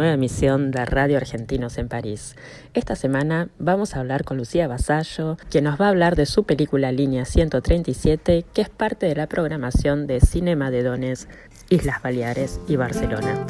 nueva 0.00 0.14
emisión 0.14 0.70
de 0.70 0.82
Radio 0.86 1.18
Argentinos 1.18 1.76
en 1.76 1.90
París. 1.90 2.34
Esta 2.72 2.96
semana 2.96 3.50
vamos 3.58 3.94
a 3.94 4.00
hablar 4.00 4.24
con 4.24 4.38
Lucía 4.38 4.66
Basallo, 4.66 5.36
quien 5.50 5.64
nos 5.64 5.78
va 5.78 5.86
a 5.86 5.88
hablar 5.90 6.16
de 6.16 6.24
su 6.24 6.44
película 6.44 6.90
Línea 6.90 7.26
137, 7.26 8.46
que 8.54 8.62
es 8.62 8.70
parte 8.70 9.04
de 9.04 9.14
la 9.14 9.26
programación 9.26 10.06
de 10.06 10.20
Cinema 10.22 10.70
de 10.70 10.84
Dones, 10.84 11.28
Islas 11.68 12.00
Baleares 12.00 12.62
y 12.66 12.76
Barcelona. 12.76 13.46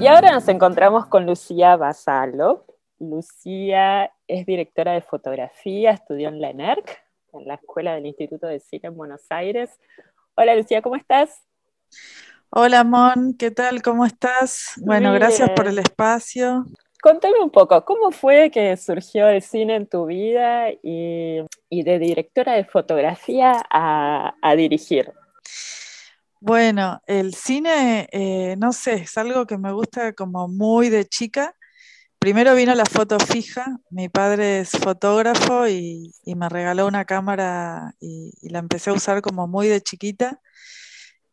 Y 0.00 0.06
ahora 0.06 0.32
nos 0.32 0.48
encontramos 0.48 1.04
con 1.08 1.26
Lucía 1.26 1.76
Basalo. 1.76 2.64
Lucía 2.98 4.10
es 4.26 4.46
directora 4.46 4.94
de 4.94 5.02
fotografía, 5.02 5.90
estudió 5.90 6.30
en 6.30 6.40
la 6.40 6.48
ENERC, 6.48 7.02
en 7.34 7.46
la 7.46 7.54
Escuela 7.54 7.94
del 7.94 8.06
Instituto 8.06 8.46
de 8.46 8.60
Cine 8.60 8.88
en 8.88 8.96
Buenos 8.96 9.26
Aires. 9.30 9.78
Hola 10.34 10.54
Lucía, 10.56 10.82
¿cómo 10.82 10.96
estás? 10.96 11.42
Hola 12.50 12.84
Mon, 12.84 13.34
¿qué 13.34 13.50
tal? 13.50 13.82
¿Cómo 13.82 14.04
estás? 14.06 14.72
Bueno, 14.76 15.12
gracias 15.12 15.50
por 15.50 15.66
el 15.68 15.78
espacio. 15.78 16.66
Contame 17.02 17.40
un 17.42 17.50
poco, 17.50 17.84
¿cómo 17.84 18.12
fue 18.12 18.50
que 18.50 18.76
surgió 18.76 19.28
el 19.28 19.42
cine 19.42 19.74
en 19.74 19.86
tu 19.88 20.06
vida 20.06 20.70
y, 20.70 21.40
y 21.68 21.82
de 21.82 21.98
directora 21.98 22.52
de 22.54 22.64
fotografía 22.64 23.60
a, 23.70 24.34
a 24.40 24.56
dirigir? 24.56 25.12
Bueno, 26.40 27.00
el 27.06 27.34
cine, 27.34 28.08
eh, 28.12 28.56
no 28.58 28.72
sé, 28.72 28.94
es 28.94 29.16
algo 29.16 29.46
que 29.46 29.58
me 29.58 29.72
gusta 29.72 30.12
como 30.12 30.48
muy 30.48 30.88
de 30.88 31.04
chica. 31.06 31.54
Primero 32.22 32.54
vino 32.54 32.72
la 32.76 32.84
foto 32.84 33.18
fija, 33.18 33.80
mi 33.90 34.08
padre 34.08 34.60
es 34.60 34.70
fotógrafo 34.70 35.66
y, 35.66 36.14
y 36.24 36.36
me 36.36 36.48
regaló 36.48 36.86
una 36.86 37.04
cámara 37.04 37.96
y, 37.98 38.32
y 38.40 38.50
la 38.50 38.60
empecé 38.60 38.90
a 38.90 38.92
usar 38.92 39.22
como 39.22 39.48
muy 39.48 39.66
de 39.66 39.80
chiquita. 39.80 40.40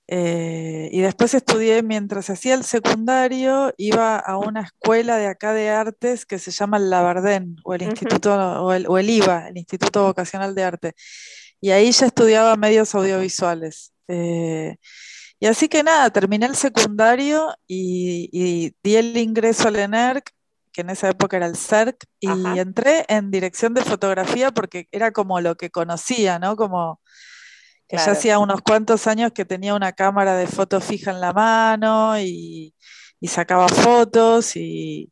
Eh, 0.08 0.90
y 0.92 1.02
después 1.02 1.36
estudié, 1.36 1.84
mientras 1.84 2.32
hacía 2.32 2.56
el 2.56 2.64
secundario, 2.64 3.72
iba 3.78 4.18
a 4.18 4.38
una 4.40 4.62
escuela 4.62 5.18
de 5.18 5.28
acá 5.28 5.54
de 5.54 5.70
artes 5.70 6.26
que 6.26 6.40
se 6.40 6.50
llama 6.50 6.78
el 6.78 6.90
Labardén, 6.90 7.58
o 7.64 7.76
el. 7.76 7.84
Instituto, 7.84 8.34
o 8.34 8.74
el, 8.74 8.88
o 8.88 8.98
el 8.98 9.12
IVA, 9.12 9.50
el 9.50 9.58
Instituto 9.60 10.06
Vocacional 10.06 10.56
de 10.56 10.64
Arte. 10.64 10.94
Y 11.62 11.70
ahí 11.70 11.92
ya 11.92 12.08
estudiaba 12.08 12.56
medios 12.56 12.96
audiovisuales. 12.96 13.94
Eh, 14.08 14.78
y 15.40 15.46
así 15.46 15.70
que 15.70 15.84
nada, 15.84 16.10
terminé 16.10 16.48
el 16.48 16.56
secundario 16.56 17.54
y, 17.68 18.28
y 18.32 18.74
di 18.82 18.96
el 18.96 19.16
ingreso 19.18 19.68
al 19.68 19.76
ENERC, 19.76 20.32
que 20.80 20.84
en 20.84 20.92
esa 20.92 21.10
época 21.10 21.36
era 21.36 21.46
el 21.46 21.58
CERC, 21.58 22.06
y 22.22 22.30
Ajá. 22.30 22.58
entré 22.58 23.06
en 23.10 23.32
dirección 23.32 23.74
de 23.74 23.82
fotografía 23.82 24.52
porque 24.52 24.88
era 24.94 25.12
como 25.12 25.42
lo 25.42 25.56
que 25.56 25.70
conocía, 25.70 26.40
¿no? 26.40 26.56
Como 26.56 27.02
que 27.86 27.98
ya 27.98 28.12
hacía 28.12 28.40
unos 28.40 28.62
cuantos 28.62 29.06
años 29.06 29.34
que 29.34 29.44
tenía 29.44 29.76
una 29.76 29.92
cámara 29.92 30.38
de 30.38 30.48
foto 30.48 30.80
fija 30.80 31.12
en 31.12 31.20
la 31.20 31.34
mano 31.34 32.18
y, 32.18 32.74
y 33.20 33.28
sacaba 33.28 33.68
fotos 33.68 34.56
y, 34.56 35.12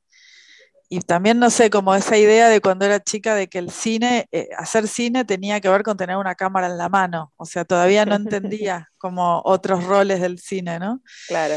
y 0.88 1.02
también, 1.02 1.38
no 1.38 1.50
sé, 1.50 1.70
como 1.70 1.94
esa 1.96 2.18
idea 2.18 2.48
de 2.48 2.62
cuando 2.62 2.86
era 2.86 3.04
chica 3.04 3.36
de 3.36 3.50
que 3.50 3.58
el 3.58 3.70
cine, 3.70 4.30
eh, 4.32 4.48
hacer 4.58 4.88
cine 4.88 5.26
tenía 5.26 5.60
que 5.60 5.68
ver 5.68 5.84
con 5.84 5.98
tener 5.98 6.16
una 6.16 6.36
cámara 6.36 6.68
en 6.68 6.78
la 6.78 6.88
mano. 6.88 7.34
O 7.36 7.46
sea, 7.46 7.66
todavía 7.66 8.06
no 8.06 8.16
entendía 8.16 8.90
como 8.98 9.42
otros 9.44 9.84
roles 9.84 10.22
del 10.22 10.40
cine, 10.40 10.80
¿no? 10.80 11.02
Claro. 11.28 11.56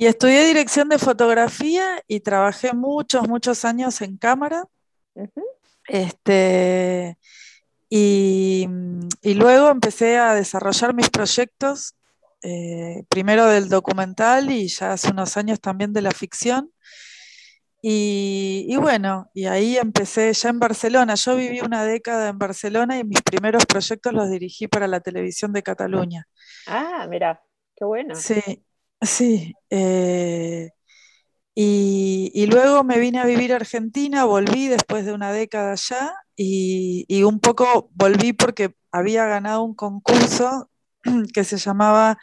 Y 0.00 0.06
estudié 0.06 0.46
dirección 0.46 0.88
de 0.88 0.98
fotografía 0.98 2.02
y 2.08 2.20
trabajé 2.20 2.72
muchos, 2.72 3.28
muchos 3.28 3.66
años 3.66 4.00
en 4.00 4.16
cámara. 4.16 4.64
Este, 5.86 7.18
y, 7.90 8.66
y 9.20 9.34
luego 9.34 9.68
empecé 9.68 10.16
a 10.16 10.32
desarrollar 10.32 10.94
mis 10.94 11.10
proyectos, 11.10 11.96
eh, 12.42 13.04
primero 13.10 13.44
del 13.44 13.68
documental 13.68 14.50
y 14.50 14.68
ya 14.68 14.94
hace 14.94 15.10
unos 15.10 15.36
años 15.36 15.60
también 15.60 15.92
de 15.92 16.00
la 16.00 16.12
ficción. 16.12 16.72
Y, 17.82 18.64
y 18.70 18.76
bueno, 18.76 19.30
y 19.34 19.44
ahí 19.44 19.76
empecé 19.76 20.32
ya 20.32 20.48
en 20.48 20.60
Barcelona. 20.60 21.14
Yo 21.16 21.36
viví 21.36 21.60
una 21.60 21.84
década 21.84 22.30
en 22.30 22.38
Barcelona 22.38 22.98
y 22.98 23.04
mis 23.04 23.20
primeros 23.20 23.66
proyectos 23.66 24.14
los 24.14 24.30
dirigí 24.30 24.66
para 24.66 24.86
la 24.86 25.00
televisión 25.00 25.52
de 25.52 25.62
Cataluña. 25.62 26.26
Ah, 26.66 27.06
mira, 27.06 27.42
qué 27.76 27.84
bueno. 27.84 28.14
Sí, 28.14 28.64
sí. 29.00 29.54
eh, 29.70 30.70
y, 31.54 32.30
y 32.34 32.46
luego 32.46 32.84
me 32.84 32.98
vine 33.00 33.20
a 33.20 33.26
vivir 33.26 33.52
a 33.52 33.56
Argentina, 33.56 34.24
volví 34.24 34.68
después 34.68 35.06
de 35.06 35.12
una 35.12 35.32
década 35.32 35.72
allá 35.72 36.14
y, 36.36 37.04
y 37.08 37.24
un 37.24 37.40
poco 37.40 37.90
volví 37.94 38.32
porque 38.32 38.74
había 38.92 39.26
ganado 39.26 39.62
un 39.64 39.74
concurso 39.74 40.70
que 41.34 41.44
se 41.44 41.58
llamaba 41.58 42.18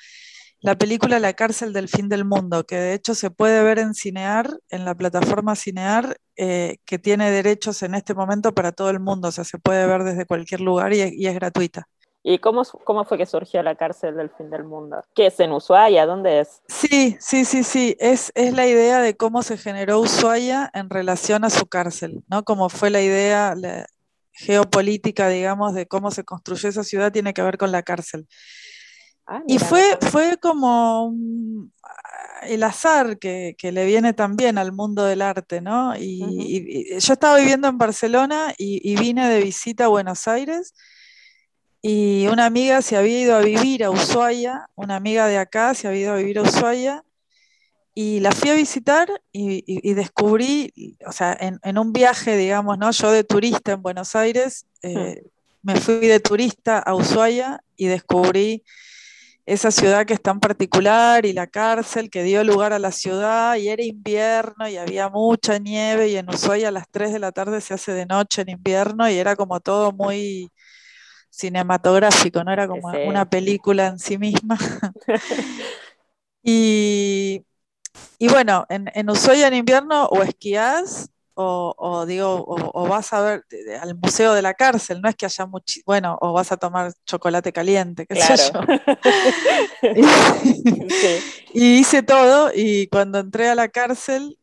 la 0.62 0.78
película 0.78 1.20
La 1.20 1.34
cárcel 1.34 1.74
del 1.74 1.90
fin 1.90 2.10
del 2.10 2.26
mundo, 2.26 2.66
que 2.66 2.78
de 2.78 2.94
hecho 2.96 3.16
se 3.16 3.32
puede 3.32 3.64
ver 3.64 3.80
en 3.80 3.94
Cinear, 3.96 4.50
en 4.70 4.86
la 4.86 4.96
plataforma 4.96 5.56
Cinear, 5.56 6.18
eh, 6.38 6.78
que 6.86 7.00
tiene 7.00 7.32
derechos 7.32 7.84
en 7.84 7.96
este 7.96 8.14
momento 8.16 8.54
para 8.56 8.72
todo 8.74 8.90
el 8.92 9.00
mundo, 9.02 9.30
o 9.30 9.32
sea, 9.32 9.44
se 9.46 9.60
puede 9.60 9.88
ver 9.88 10.04
desde 10.04 10.26
cualquier 10.28 10.62
lugar 10.62 10.94
y 10.94 11.02
y 11.16 11.28
es 11.28 11.36
gratuita. 11.36 11.88
¿Y 12.30 12.40
cómo, 12.40 12.64
cómo 12.84 13.06
fue 13.06 13.18
que 13.18 13.26
surgió 13.26 13.64
la 13.64 13.76
cárcel 13.76 14.18
del 14.18 14.30
fin 14.30 14.50
del 14.50 14.66
mundo? 14.66 15.02
¿Qué 15.16 15.28
es 15.28 15.40
en 15.40 15.54
Ushuaia? 15.54 16.06
¿Dónde 16.06 16.42
es? 16.42 16.62
Sí, 16.68 17.16
sí, 17.22 17.46
sí, 17.46 17.64
sí. 17.64 17.96
Es, 18.02 18.34
es 18.36 18.54
la 18.54 18.68
idea 18.68 19.00
de 19.00 19.16
cómo 19.16 19.44
se 19.44 19.58
generó 19.58 20.02
Ushuaia 20.02 20.70
en 20.74 20.90
relación 20.90 21.46
a 21.46 21.50
su 21.50 21.68
cárcel, 21.68 22.26
¿no? 22.28 22.44
Como 22.44 22.68
fue 22.68 22.90
la 22.90 23.02
idea 23.02 23.56
la 23.56 23.86
geopolítica, 24.34 25.30
digamos, 25.30 25.74
de 25.74 25.86
cómo 25.86 26.12
se 26.12 26.26
construyó 26.26 26.68
esa 26.68 26.84
ciudad, 26.84 27.14
tiene 27.14 27.34
que 27.34 27.42
ver 27.44 27.58
con 27.58 27.72
la 27.72 27.82
cárcel. 27.84 28.28
Ah, 29.26 29.42
Y 29.48 29.58
fue, 29.60 29.98
fue 30.12 30.36
como 30.36 31.06
un- 31.06 31.72
el 32.44 32.62
azar 32.64 33.20
que, 33.20 33.56
que 33.58 33.72
le 33.72 33.86
viene 33.86 34.12
también 34.12 34.58
al 34.58 34.74
mundo 34.74 35.06
del 35.06 35.22
arte, 35.22 35.62
¿no? 35.62 35.96
Y, 35.96 36.22
Ujú. 36.24 36.42
y- 36.42 36.94
y 36.94 37.00
yo 37.00 37.14
estaba 37.14 37.38
viviendo 37.38 37.70
en 37.70 37.78
Barcelona 37.78 38.54
y, 38.58 38.82
y 38.84 38.98
vine 38.98 39.30
de 39.30 39.42
visita 39.42 39.86
a 39.86 39.88
Buenos 39.88 40.28
Aires 40.28 40.74
y 41.82 42.28
una 42.28 42.46
amiga 42.46 42.82
se 42.82 42.98
había 42.98 43.20
ido 43.22 43.36
a 43.36 43.42
vivir 43.42 43.84
a 43.84 43.92
Ushuaia, 43.92 44.70
una 44.76 44.96
amiga 44.98 45.28
de 45.28 45.38
acá 45.38 45.74
se 45.74 45.88
había 45.88 46.02
ido 46.02 46.14
a 46.14 46.18
vivir 46.18 46.40
a 46.40 46.44
Ushuaia 46.44 47.04
y 47.96 48.20
la 48.20 48.32
fui 48.32 48.50
a 48.52 48.56
visitar 48.56 49.10
y, 49.32 49.58
y- 49.68 49.90
y 49.92 49.94
descubrí, 49.96 50.72
o 51.08 51.12
sea, 51.12 51.36
en, 51.40 51.60
en 51.64 51.78
un 51.80 51.94
viaje, 51.94 52.38
digamos, 52.38 52.78
¿no? 52.78 52.92
Yo 52.92 53.12
de 53.12 53.24
turista 53.24 53.72
en 53.74 53.82
Buenos 53.82 54.16
Aires, 54.16 54.66
eh, 54.84 55.24
me 55.64 55.76
fui 55.82 55.96
de 56.08 56.20
turista 56.20 56.80
a 56.80 56.94
Ushuaia 56.96 57.62
y 57.76 57.88
descubrí 57.88 58.64
esa 59.46 59.72
ciudad 59.72 60.06
que 60.06 60.14
es 60.14 60.22
tan 60.22 60.40
particular 60.42 61.26
y 61.26 61.34
la 61.34 61.48
cárcel 61.48 62.10
que 62.10 62.24
dio 62.24 62.44
lugar 62.44 62.74
a 62.74 62.80
la 62.80 62.92
ciudad 62.92 63.56
y 63.56 63.70
era 63.70 63.84
invierno 63.84 64.68
y 64.68 64.78
había 64.78 65.10
mucha 65.10 65.58
nieve 65.60 66.10
y 66.10 66.18
en 66.18 66.30
Ushuaia 66.30 66.68
a 66.70 66.72
las 66.72 66.88
3 66.92 67.14
de 67.14 67.20
la 67.20 67.32
tarde 67.32 67.62
se 67.62 67.74
hace 67.74 67.94
de 67.94 68.06
noche 68.06 68.42
en 68.42 68.50
invierno 68.50 69.10
y 69.10 69.16
era 69.18 69.36
como 69.38 69.60
todo 69.62 69.92
muy 69.94 70.50
cinematográfico, 71.38 72.44
¿no? 72.44 72.52
Era 72.52 72.68
como 72.68 72.92
Sí. 72.92 72.98
una 73.06 73.30
película 73.30 73.88
en 73.88 74.00
sí 74.00 74.18
misma. 74.18 74.58
y, 76.44 77.44
y 78.20 78.28
bueno, 78.30 78.66
en, 78.70 78.90
en 78.94 79.10
Ushuaia 79.10 79.48
en 79.48 79.56
invierno 79.56 80.06
o 80.08 80.24
esquías 80.24 81.10
o, 81.40 81.76
o 81.78 82.06
digo, 82.08 82.34
o, 82.36 82.72
o 82.84 82.88
vas 82.88 83.14
a 83.14 83.22
ver 83.22 83.44
al 83.82 83.96
museo 83.96 84.34
de 84.34 84.42
la 84.42 84.56
cárcel, 84.56 85.02
no 85.02 85.10
es 85.10 85.16
que 85.16 85.28
haya 85.28 85.46
mucho, 85.46 85.80
bueno, 85.86 86.18
o 86.22 86.34
vas 86.34 86.52
a 86.52 86.58
tomar 86.58 86.94
chocolate 87.06 87.54
caliente, 87.54 88.08
qué 88.08 88.16
sé 88.16 88.34
Claro. 88.36 88.66
Sí. 90.90 91.20
y 91.54 91.78
hice 91.80 92.02
todo 92.04 92.52
y 92.54 92.88
cuando 92.88 93.20
entré 93.20 93.50
a 93.50 93.56
la 93.56 93.68
cárcel 93.70 94.40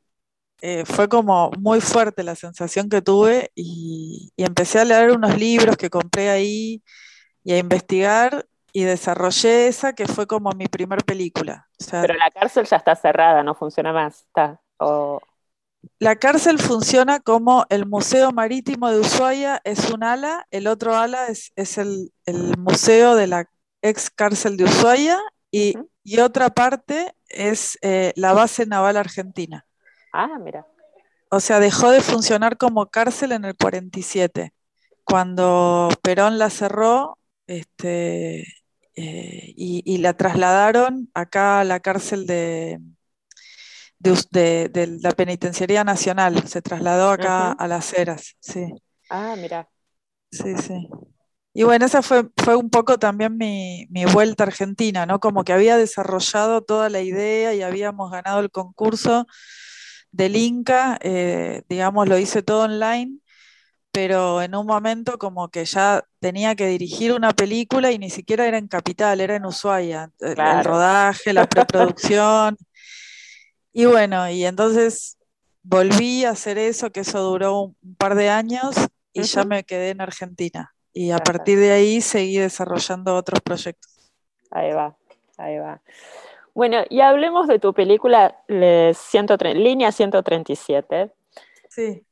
eh, 0.66 0.86
fue 0.86 1.10
como 1.10 1.50
muy 1.58 1.82
fuerte 1.82 2.22
la 2.22 2.34
sensación 2.34 2.88
que 2.88 3.02
tuve 3.02 3.50
y, 3.54 4.32
empecé 4.38 4.78
a 4.78 4.86
leer 4.86 5.10
unos 5.10 5.36
libros 5.36 5.76
que 5.76 5.90
compré 5.90 6.30
ahí 6.30 6.82
y 7.44 7.52
a 7.52 7.58
investigar 7.58 8.46
y 8.72 8.84
desarrollé 8.84 9.66
esa 9.66 9.92
que 9.92 10.06
fue 10.06 10.26
como 10.26 10.50
mi 10.52 10.66
primer 10.66 11.04
película. 11.04 11.68
Pero 11.90 12.14
la 12.14 12.30
cárcel 12.30 12.64
ya 12.64 12.78
está 12.78 12.96
cerrada, 12.96 13.42
no 13.42 13.54
funciona 13.54 13.92
más. 13.92 14.22
Está, 14.22 14.58
La 15.98 16.16
cárcel 16.16 16.58
funciona 16.58 17.20
como 17.20 17.66
el 17.68 17.84
Museo 17.84 18.32
Marítimo 18.32 18.90
de 18.90 19.00
Ushuaia 19.00 19.60
es 19.64 19.90
un 19.90 20.02
ala, 20.02 20.46
el 20.50 20.66
otro 20.66 20.96
ala 20.96 21.26
es, 21.26 21.52
el, 21.76 22.10
museo 22.56 23.16
de 23.16 23.26
la 23.26 23.50
ex 23.82 24.08
cárcel 24.08 24.56
de 24.56 24.64
Ushuaia 24.64 25.20
y, 25.50 25.74
otra 26.22 26.48
parte 26.48 27.14
es 27.28 27.78
eh, 27.82 28.14
la 28.16 28.32
base 28.32 28.64
naval 28.64 28.96
argentina. 28.96 29.66
Ah, 30.16 30.38
mira. 30.38 30.64
O 31.28 31.40
sea, 31.40 31.58
dejó 31.58 31.90
de 31.90 32.00
funcionar 32.00 32.56
como 32.56 32.86
cárcel 32.86 33.32
en 33.32 33.44
el 33.44 33.56
47. 33.56 34.52
Cuando 35.02 35.88
Perón 36.02 36.38
la 36.38 36.50
cerró 36.50 37.18
este, 37.48 38.42
eh, 38.94 39.54
y, 39.56 39.98
la 39.98 40.16
trasladaron 40.16 41.10
acá 41.14 41.58
a 41.58 41.64
la 41.64 41.80
cárcel 41.80 42.28
de, 42.28 42.78
de, 43.98 44.98
la 45.02 45.10
Penitenciaría 45.10 45.82
Nacional. 45.82 46.46
Se 46.46 46.62
trasladó 46.62 47.10
acá 47.10 47.50
a 47.50 47.66
Las 47.66 47.92
Heras, 47.92 48.36
sí. 48.38 48.72
Ah, 49.10 49.34
mira. 49.36 49.68
Sí, 50.30 50.56
sí. 50.56 50.88
Y 51.52 51.64
bueno, 51.64 51.86
esa 51.86 52.02
fue, 52.02 52.28
fue 52.36 52.54
un 52.54 52.70
poco 52.70 53.00
también 53.00 53.36
mi, 53.36 53.88
mi, 53.90 54.04
vuelta 54.04 54.44
a 54.44 54.46
Argentina, 54.46 55.06
¿no? 55.06 55.18
Como 55.18 55.42
que 55.42 55.52
había 55.52 55.76
desarrollado 55.76 56.62
toda 56.62 56.88
la 56.88 57.00
idea 57.00 57.52
y 57.52 57.62
habíamos 57.62 58.12
ganado 58.12 58.38
el 58.38 58.52
concurso 58.52 59.26
del 60.14 60.36
Inca, 60.36 60.96
eh, 61.02 61.62
digamos, 61.68 62.08
lo 62.08 62.16
hice 62.16 62.42
todo 62.42 62.62
online, 62.62 63.18
pero 63.90 64.42
en 64.42 64.54
un 64.54 64.64
momento 64.64 65.18
como 65.18 65.48
que 65.48 65.64
ya 65.64 66.04
tenía 66.20 66.54
que 66.54 66.68
dirigir 66.68 67.12
una 67.12 67.32
película 67.32 67.90
y 67.90 67.98
ni 67.98 68.10
siquiera 68.10 68.46
era 68.46 68.58
en 68.58 68.68
Capital, 68.68 69.20
era 69.20 69.34
en 69.34 69.44
Ushuaia, 69.44 70.10
el 70.20 70.64
rodaje, 70.64 71.32
la 71.32 71.48
preproducción. 71.48 72.56
y 73.72 73.86
bueno, 73.86 74.30
y 74.30 74.44
entonces 74.44 75.18
volví 75.64 76.24
a 76.24 76.30
hacer 76.30 76.58
eso, 76.58 76.92
que 76.92 77.00
eso 77.00 77.20
duró 77.20 77.62
un, 77.62 77.96
par 77.96 78.14
de 78.14 78.30
años 78.30 78.76
y 79.12 79.22
ya 79.22 79.44
me 79.44 79.64
quedé 79.64 79.90
en 79.90 80.00
Argentina. 80.00 80.76
Y 80.92 81.10
a 81.10 81.18
partir 81.18 81.58
de 81.58 81.72
ahí 81.72 82.00
seguí 82.00 82.38
desarrollando 82.38 83.16
otros 83.16 83.40
proyectos. 83.40 83.90
Ahí 84.52 84.72
va, 84.72 84.96
ahí 85.38 85.58
va. 85.58 85.82
Bueno, 86.54 86.84
y 86.88 87.00
hablemos 87.00 87.48
de 87.48 87.58
tu 87.58 87.74
película 87.74 88.40
Línea 88.46 89.92
137. 89.92 91.10
Sí. 91.68 92.06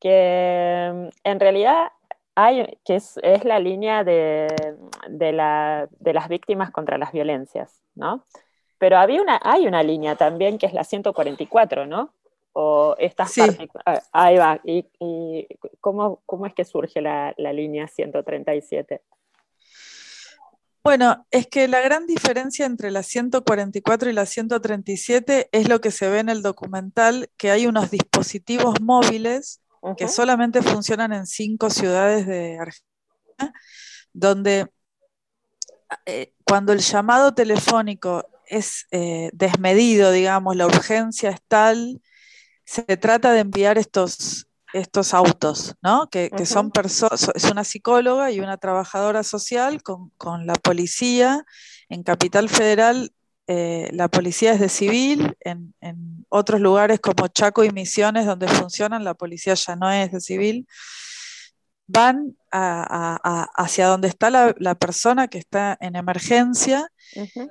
Que 0.00 1.10
en 1.24 1.40
realidad 1.40 1.92
hay, 2.34 2.78
que 2.84 2.96
es, 2.96 3.18
la 3.44 3.58
línea 3.58 4.02
de, 4.02 4.48
las 6.00 6.28
víctimas 6.28 6.70
contra 6.70 6.96
las 6.96 7.12
violencias, 7.12 7.82
¿no? 7.94 8.24
Pero 8.78 8.96
había 8.96 9.20
una, 9.20 9.38
hay 9.42 9.66
una 9.66 9.82
línea 9.82 10.16
también 10.16 10.58
que 10.58 10.66
es 10.66 10.72
la 10.72 10.84
144, 10.84 11.86
¿no? 11.86 12.14
O 12.54 12.96
estas 12.98 13.30
sí. 13.30 13.42
Ah, 13.86 14.02
ahí 14.12 14.36
va. 14.38 14.60
¿Y, 14.64 14.86
cómo, 15.80 16.46
es 16.46 16.54
que 16.54 16.64
surge 16.64 17.00
la, 17.00 17.34
la 17.36 17.52
línea 17.52 17.86
137? 17.86 19.02
Bueno, 20.84 21.26
es 21.30 21.46
que 21.46 21.68
la 21.68 21.80
gran 21.80 22.06
diferencia 22.06 22.66
entre 22.66 22.90
la 22.90 23.04
144 23.04 24.10
y 24.10 24.12
la 24.12 24.26
137 24.26 25.48
es 25.52 25.68
lo 25.68 25.80
que 25.80 25.92
se 25.92 26.08
ve 26.08 26.18
en 26.18 26.28
el 26.28 26.42
documental, 26.42 27.30
que 27.36 27.52
hay 27.52 27.66
unos 27.66 27.90
dispositivos 27.90 28.80
móviles 28.80 29.60
que 29.96 30.08
solamente 30.08 30.62
funcionan 30.62 31.12
en 31.12 31.26
cinco 31.26 31.70
ciudades 31.70 32.26
de 32.26 32.58
Argentina, 32.58 33.52
donde 34.12 34.72
eh, 36.06 36.34
cuando 36.44 36.72
el 36.72 36.80
llamado 36.80 37.32
telefónico 37.34 38.24
es 38.46 38.86
eh, 38.90 39.30
desmedido, 39.32 40.10
digamos, 40.10 40.56
la 40.56 40.66
urgencia 40.66 41.30
es 41.30 41.40
tal, 41.46 42.02
se 42.64 42.96
trata 42.96 43.32
de 43.32 43.40
enviar 43.40 43.78
estos 43.78 44.48
estos 44.72 45.14
autos, 45.14 45.74
¿no? 45.82 46.08
Que, 46.10 46.30
son 46.46 46.70
personas, 46.70 47.30
es 47.34 47.44
una 47.44 47.64
psicóloga 47.64 48.30
y 48.30 48.40
una 48.40 48.56
trabajadora 48.56 49.22
social 49.22 49.82
con, 49.82 50.46
la 50.46 50.54
policía. 50.54 51.44
En 51.88 52.02
Capital 52.02 52.48
Federal 52.48 53.12
eh, 53.46 53.90
la 53.92 54.08
policía 54.08 54.52
es 54.52 54.60
de 54.60 54.68
civil, 54.68 55.36
en, 55.40 55.74
otros 56.28 56.60
lugares 56.60 56.98
como 57.00 57.28
Chaco 57.28 57.62
y 57.62 57.70
Misiones, 57.70 58.24
donde 58.24 58.48
funcionan, 58.48 59.04
la 59.04 59.12
policía 59.12 59.54
ya 59.54 59.76
no 59.76 59.90
es 59.90 60.12
de 60.12 60.20
civil. 60.20 60.66
Van 61.86 62.36
hacia 62.50 63.86
donde 63.86 64.08
está 64.08 64.30
la 64.30 64.74
persona 64.74 65.28
que 65.28 65.38
está 65.38 65.76
en 65.80 65.96
emergencia 65.96 66.90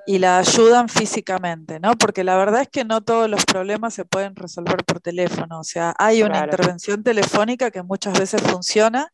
y 0.05 0.19
la 0.19 0.39
ayudan 0.39 0.89
físicamente, 0.89 1.79
¿no? 1.79 1.95
Porque 1.95 2.23
la 2.23 2.35
verdad 2.37 2.61
es 2.61 2.69
que 2.69 2.83
no 2.83 3.01
todos 3.01 3.29
los 3.29 3.45
problemas 3.45 3.93
se 3.93 4.05
pueden 4.05 4.35
resolver 4.35 4.83
por 4.85 4.99
teléfono, 4.99 5.59
o 5.59 5.63
sea, 5.63 5.93
hay 5.97 6.23
una 6.23 6.43
intervención 6.43 7.03
telefónica 7.03 7.71
que 7.71 7.83
muchas 7.83 8.17
veces 8.17 8.41
funciona, 8.41 9.11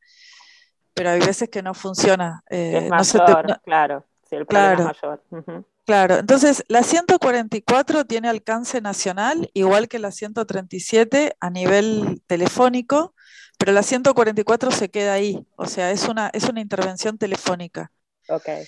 pero 0.94 1.12
hay 1.12 1.20
veces 1.20 1.50
que 1.50 1.62
no 1.62 1.74
funciona. 1.74 2.44
Eh, 2.50 2.88
mayor, 2.90 3.60
claro, 3.64 4.06
el 4.32 4.48
claro. 4.48 4.86
mayor. 4.86 5.66
Claro, 5.86 6.18
entonces 6.18 6.66
la 6.68 6.84
144 6.84 8.06
tiene 8.06 8.28
alcance 8.28 8.82
nacional, 8.82 9.50
igual 9.54 9.88
que 9.88 10.00
la 10.00 10.12
137 10.12 11.38
a 11.40 11.50
nivel 11.50 12.22
telefónico, 12.28 13.14
pero 13.58 13.72
la 13.72 13.84
144 13.84 14.72
se 14.72 14.90
queda 14.90 15.14
ahí, 15.14 15.46
o 15.56 15.66
sea, 15.66 15.92
es 15.92 16.08
una, 16.08 16.30
es 16.34 16.44
una 16.46 16.62
intervención 16.62 17.18
telefónica. 17.18 17.92
Okay. 18.30 18.66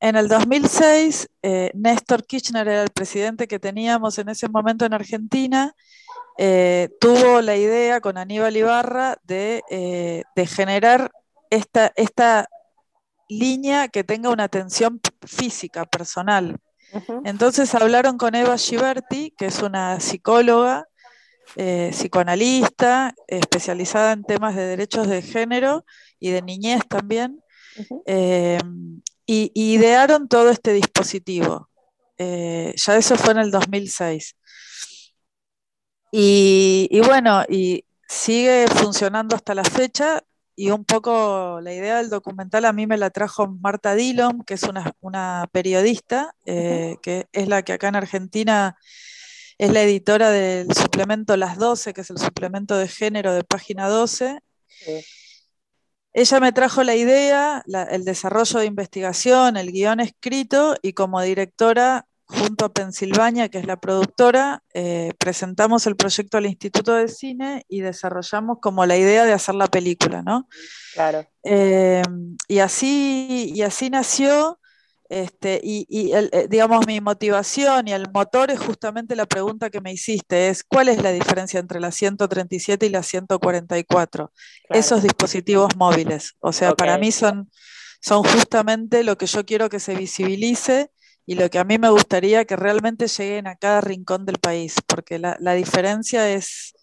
En 0.00 0.16
el 0.16 0.28
2006, 0.28 1.28
eh, 1.42 1.70
Néstor 1.74 2.26
Kirchner 2.26 2.68
era 2.68 2.82
el 2.82 2.90
presidente 2.90 3.48
que 3.48 3.58
teníamos 3.58 4.18
en 4.18 4.28
ese 4.28 4.48
momento 4.48 4.84
en 4.84 4.94
Argentina, 4.94 5.74
eh, 6.36 6.90
tuvo 7.00 7.40
la 7.40 7.56
idea 7.56 8.00
con 8.00 8.18
Aníbal 8.18 8.56
Ibarra 8.56 9.18
de, 9.22 9.62
eh, 9.70 10.24
generar 10.46 11.12
esta, 11.50 11.92
esta, 11.96 12.48
línea 13.28 13.88
que 13.88 14.04
tenga 14.04 14.30
una 14.30 14.44
atención 14.44 15.00
física, 15.26 15.86
personal. 15.86 16.58
Entonces 17.24 17.74
hablaron 17.74 18.18
con 18.18 18.34
Eva 18.34 18.56
Giberti, 18.56 19.32
que 19.36 19.46
es 19.46 19.62
una 19.62 19.98
psicóloga, 19.98 20.86
psicoanalista, 21.92 23.14
especializada 23.28 24.12
en 24.12 24.24
temas 24.24 24.56
de 24.56 24.66
derechos 24.66 25.08
de 25.08 25.22
género 25.22 25.84
y 26.18 26.30
de 26.30 26.42
niñez 26.42 26.82
también 26.88 27.42
y, 29.26 29.52
idearon 29.54 30.28
todo 30.28 30.50
este 30.50 30.72
dispositivo. 30.72 31.70
Eh, 32.18 32.74
ya 32.76 32.96
eso 32.96 33.16
fue 33.16 33.32
en 33.32 33.38
el 33.38 33.50
2006. 33.50 34.36
Y, 36.12 37.00
bueno, 37.04 37.42
y 37.48 37.84
sigue 38.08 38.66
funcionando 38.68 39.34
hasta 39.34 39.54
la 39.54 39.64
fecha. 39.64 40.22
Y 40.56 40.70
un 40.70 40.84
poco 40.84 41.58
la 41.60 41.74
idea 41.74 41.96
del 41.96 42.10
documental 42.10 42.64
a 42.64 42.72
mí 42.72 42.86
me 42.86 42.96
la 42.96 43.10
trajo 43.10 43.48
Marta 43.48 43.96
Dillon, 43.96 44.44
que 44.44 44.54
es 44.54 44.62
una, 44.62 45.48
periodista, 45.50 46.36
eh, 46.46 46.96
que 47.02 47.26
es 47.32 47.48
la 47.48 47.62
que 47.62 47.72
acá 47.72 47.88
en 47.88 47.96
Argentina 47.96 48.76
es 49.64 49.72
la 49.72 49.82
editora 49.82 50.30
del 50.30 50.72
suplemento 50.74 51.36
Las 51.38 51.56
12, 51.56 51.94
que 51.94 52.02
es 52.02 52.10
el 52.10 52.18
suplemento 52.18 52.76
de 52.76 52.86
género 52.86 53.32
de 53.32 53.44
página 53.44 53.88
12. 53.88 54.40
Ella 56.12 56.40
me 56.40 56.52
trajo 56.52 56.82
la 56.82 56.94
idea, 56.94 57.64
el 57.90 58.04
desarrollo 58.04 58.60
de 58.60 58.66
investigación, 58.66 59.56
el 59.56 59.72
guion 59.72 60.00
escrito 60.00 60.76
y 60.82 60.92
como 60.92 61.22
directora, 61.22 62.06
junto 62.26 62.66
a 62.66 62.72
Pensilvania, 62.72 63.48
que 63.48 63.58
es 63.58 63.66
la 63.66 63.80
productora, 63.80 64.62
eh, 64.74 65.12
presentamos 65.18 65.86
el 65.86 65.96
proyecto 65.96 66.36
al 66.36 66.46
Instituto 66.46 66.94
de 66.94 67.08
Cine 67.08 67.64
y 67.66 67.80
desarrollamos 67.80 68.58
como 68.60 68.84
la 68.84 68.98
idea 68.98 69.24
de 69.24 69.32
hacer 69.32 69.54
la 69.54 69.66
película, 69.66 70.22
¿no? 70.22 70.46
Claro. 70.92 71.26
Eh, 71.42 72.02
y, 72.48 72.58
así, 72.58 73.50
y 73.54 73.62
así 73.62 73.88
nació 73.88 74.58
este, 75.14 75.60
y, 75.62 75.86
eh, 76.12 76.48
digamos, 76.50 76.88
mi 76.88 77.00
motivación 77.00 77.86
y 77.86 77.92
el 77.92 78.10
motor 78.12 78.50
es 78.50 78.58
justamente 78.58 79.14
la 79.14 79.26
pregunta 79.26 79.70
que 79.70 79.80
me 79.80 79.92
hiciste, 79.92 80.48
es 80.48 80.64
¿cuál 80.64 80.88
es 80.88 81.00
la 81.00 81.12
diferencia 81.12 81.60
entre 81.60 81.78
la 81.78 81.92
137 81.92 82.86
y 82.86 82.88
la 82.88 83.04
144? 83.04 84.32
Esos 84.70 85.04
dispositivos 85.04 85.76
móviles. 85.76 86.34
O 86.40 86.52
sea, 86.52 86.72
para 86.72 86.98
mí 86.98 87.12
son, 87.12 87.48
son 88.00 88.24
justamente 88.24 89.04
lo 89.04 89.16
que 89.16 89.26
yo 89.26 89.46
quiero 89.46 89.68
que 89.68 89.78
se 89.78 89.94
visibilice 89.94 90.90
y 91.26 91.36
lo 91.36 91.48
que 91.48 91.60
a 91.60 91.64
mí 91.64 91.78
me 91.78 91.90
gustaría 91.90 92.44
que 92.44 92.56
realmente 92.56 93.06
lleguen 93.06 93.46
a 93.46 93.54
cada 93.54 93.80
rincón 93.82 94.26
del 94.26 94.40
país, 94.40 94.74
porque 94.84 95.20
la, 95.20 95.54
diferencia 95.54 96.28
es... 96.28 96.74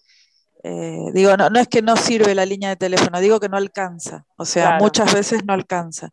Eh, 0.64 1.10
digo, 1.12 1.36
no, 1.36 1.50
no 1.50 1.60
es 1.60 1.68
que 1.68 1.82
no 1.82 1.98
sirve 1.98 2.34
la 2.34 2.46
línea 2.46 2.70
de 2.70 2.76
teléfono, 2.76 3.20
digo 3.20 3.40
que 3.40 3.50
no 3.50 3.58
alcanza, 3.58 4.24
o 4.36 4.46
sea, 4.46 4.78
muchas 4.78 5.12
veces 5.12 5.44
no 5.44 5.52
alcanza. 5.52 6.10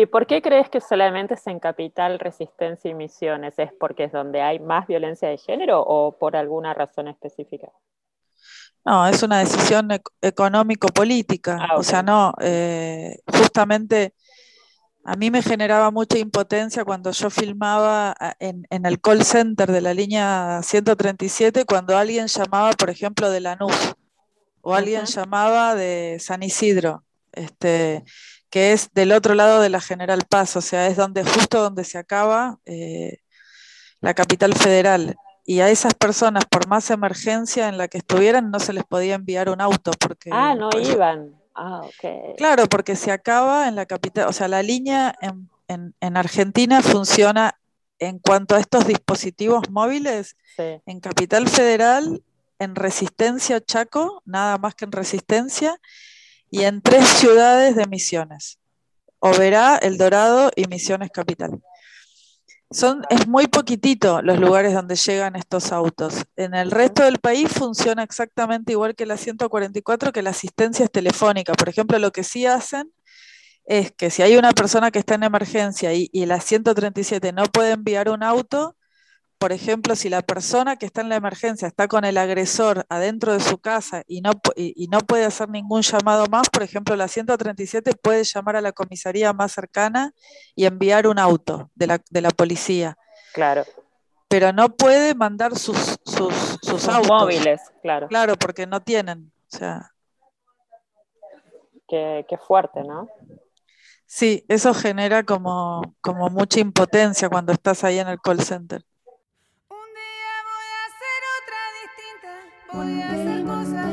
¿Y 0.00 0.06
por 0.06 0.28
qué 0.28 0.40
crees 0.40 0.68
que 0.68 0.80
solamente 0.80 1.34
es 1.34 1.44
en 1.48 1.58
Capital 1.58 2.20
Resistencia 2.20 2.88
y 2.88 2.94
Misiones? 2.94 3.58
¿Es 3.58 3.72
porque 3.80 4.04
es 4.04 4.12
donde 4.12 4.40
hay 4.40 4.60
más 4.60 4.86
violencia 4.86 5.28
de 5.28 5.38
género 5.38 5.82
o 5.82 6.16
por 6.16 6.36
alguna 6.36 6.72
razón 6.72 7.08
específica? 7.08 7.66
No, 8.84 9.08
es 9.08 9.20
una 9.24 9.40
decisión 9.40 9.88
económico-política. 10.22 11.58
Ah, 11.60 11.76
o 11.76 11.82
sea, 11.82 12.04
no, 12.04 12.32
eh, 12.40 13.18
justamente 13.26 14.14
a 15.02 15.16
mí 15.16 15.32
me 15.32 15.42
generaba 15.42 15.90
mucha 15.90 16.16
impotencia 16.18 16.84
cuando 16.84 17.10
yo 17.10 17.28
filmaba 17.28 18.14
en, 18.38 18.68
el 18.70 19.00
call 19.00 19.24
center 19.24 19.72
de 19.72 19.80
la 19.80 19.94
línea 19.94 20.60
137, 20.62 21.64
cuando 21.64 21.96
alguien 21.96 22.28
llamaba, 22.28 22.70
por 22.70 22.90
ejemplo, 22.90 23.30
de 23.30 23.40
Lanús, 23.40 23.96
o 24.60 24.76
alguien 24.76 25.06
llamaba 25.06 25.74
de 25.74 26.18
San 26.20 26.44
Isidro, 26.44 27.02
este, 27.32 28.04
que 28.50 28.72
es 28.72 28.90
del 28.94 29.12
otro 29.12 29.34
lado 29.34 29.60
de 29.60 29.68
la 29.68 29.80
General 29.80 30.22
Paz, 30.28 30.56
o 30.56 30.60
sea, 30.60 30.86
es 30.86 30.96
donde 30.96 31.24
justo 31.24 31.60
donde 31.62 31.84
se 31.84 31.98
acaba 31.98 32.58
eh, 32.64 33.18
la 34.00 34.14
capital 34.14 34.54
federal. 34.54 35.16
Y 35.44 35.60
a 35.60 35.70
esas 35.70 35.94
personas, 35.94 36.44
por 36.44 36.68
más 36.68 36.90
emergencia 36.90 37.68
en 37.68 37.78
la 37.78 37.88
que 37.88 37.98
estuvieran, 37.98 38.50
no 38.50 38.60
se 38.60 38.72
les 38.72 38.84
podía 38.84 39.14
enviar 39.14 39.48
un 39.48 39.60
auto 39.60 39.92
porque... 39.98 40.30
Ah, 40.32 40.54
no 40.54 40.68
pues, 40.70 40.88
iban. 40.88 41.34
Ah, 41.54 41.80
okay. 41.84 42.34
Claro, 42.36 42.66
porque 42.66 42.96
se 42.96 43.10
acaba 43.10 43.66
en 43.66 43.74
la 43.74 43.86
capital, 43.86 44.28
o 44.28 44.32
sea, 44.32 44.46
la 44.46 44.62
línea 44.62 45.14
en, 45.20 46.16
Argentina 46.16 46.82
funciona 46.82 47.58
en 47.98 48.18
cuanto 48.18 48.54
a 48.54 48.60
estos 48.60 48.86
dispositivos 48.86 49.68
móviles, 49.70 50.36
en 50.56 51.00
Capital 51.00 51.48
Federal, 51.48 52.22
en 52.58 52.74
Resistencia 52.74 53.60
Chaco, 53.60 54.22
nada 54.24 54.58
más 54.58 54.74
que 54.74 54.84
en 54.84 54.92
Resistencia, 54.92 55.80
y 56.50 56.62
en 56.62 56.80
tres 56.80 57.06
ciudades 57.06 57.76
de 57.76 57.86
Misiones, 57.86 58.58
Oberá, 59.20 59.76
El 59.76 59.98
Dorado 59.98 60.50
y 60.54 60.66
Misiones 60.66 61.10
Capital. 61.10 61.60
Son, 62.70 63.02
es 63.08 63.26
muy 63.26 63.46
poquitito 63.46 64.20
los 64.20 64.38
lugares 64.38 64.74
donde 64.74 64.94
llegan 64.94 65.36
estos 65.36 65.72
autos. 65.72 66.24
En 66.36 66.54
el 66.54 66.70
resto 66.70 67.02
del 67.02 67.18
país 67.18 67.48
funciona 67.50 68.02
exactamente 68.02 68.72
igual 68.72 68.94
que 68.94 69.06
la 69.06 69.16
144, 69.16 70.12
que 70.12 70.22
la 70.22 70.30
asistencia 70.30 70.84
es 70.84 70.90
telefónica. 70.90 71.54
Por 71.54 71.68
ejemplo, 71.70 71.98
lo 71.98 72.12
que 72.12 72.24
sí 72.24 72.44
hacen 72.44 72.92
es 73.64 73.92
que 73.92 74.10
si 74.10 74.22
hay 74.22 74.36
una 74.36 74.52
persona 74.52 74.90
que 74.90 74.98
está 74.98 75.14
en 75.14 75.22
emergencia 75.24 75.94
y, 75.94 76.10
y 76.12 76.26
la 76.26 76.40
137 76.40 77.32
no 77.32 77.44
puede 77.44 77.72
enviar 77.72 78.10
un 78.10 78.22
auto, 78.22 78.76
por 79.38 79.52
ejemplo, 79.52 79.94
si 79.94 80.08
la 80.08 80.22
persona 80.22 80.76
que 80.76 80.86
está 80.86 81.00
en 81.00 81.08
la 81.08 81.16
emergencia 81.16 81.68
está 81.68 81.86
con 81.86 82.04
el 82.04 82.18
agresor 82.18 82.84
adentro 82.88 83.32
de 83.32 83.40
su 83.40 83.58
casa 83.58 84.02
y 84.08 84.20
no, 84.20 84.32
y, 84.56 84.88
no 84.88 84.98
puede 84.98 85.24
hacer 85.24 85.48
ningún 85.48 85.82
llamado 85.82 86.26
más, 86.26 86.50
por 86.50 86.64
ejemplo, 86.64 86.96
la 86.96 87.06
137 87.06 87.92
puede 88.02 88.24
llamar 88.24 88.56
a 88.56 88.60
la 88.60 88.72
comisaría 88.72 89.32
más 89.32 89.52
cercana 89.52 90.12
y 90.56 90.66
enviar 90.66 91.06
un 91.06 91.20
auto 91.20 91.70
de 91.76 91.86
la, 91.86 92.00
de 92.10 92.20
la 92.20 92.30
policía. 92.30 92.98
Claro. 93.32 93.64
Pero 94.26 94.52
no 94.52 94.70
puede 94.70 95.14
mandar 95.14 95.56
sus, 95.56 95.98
sus, 96.04 96.58
sus, 96.60 96.88
autos. 96.88 97.08
móviles, 97.08 97.60
claro. 97.80 98.08
Claro, 98.08 98.36
porque 98.36 98.66
no 98.66 98.82
tienen. 98.82 99.32
O 99.52 99.56
sea. 99.56 99.92
Qué, 101.86 102.26
qué 102.28 102.36
fuerte, 102.36 102.82
¿no? 102.82 103.08
Sí, 104.04 104.44
eso 104.48 104.74
genera 104.74 105.22
como, 105.22 105.94
como 106.00 106.28
mucha 106.28 106.60
impotencia 106.60 107.28
cuando 107.28 107.52
estás 107.52 107.84
ahí 107.84 107.98
en 107.98 108.08
el 108.08 108.20
call 108.20 108.40
center. 108.40 108.82
Voy 112.70 113.00
a 113.00 113.12
hacer 113.12 113.87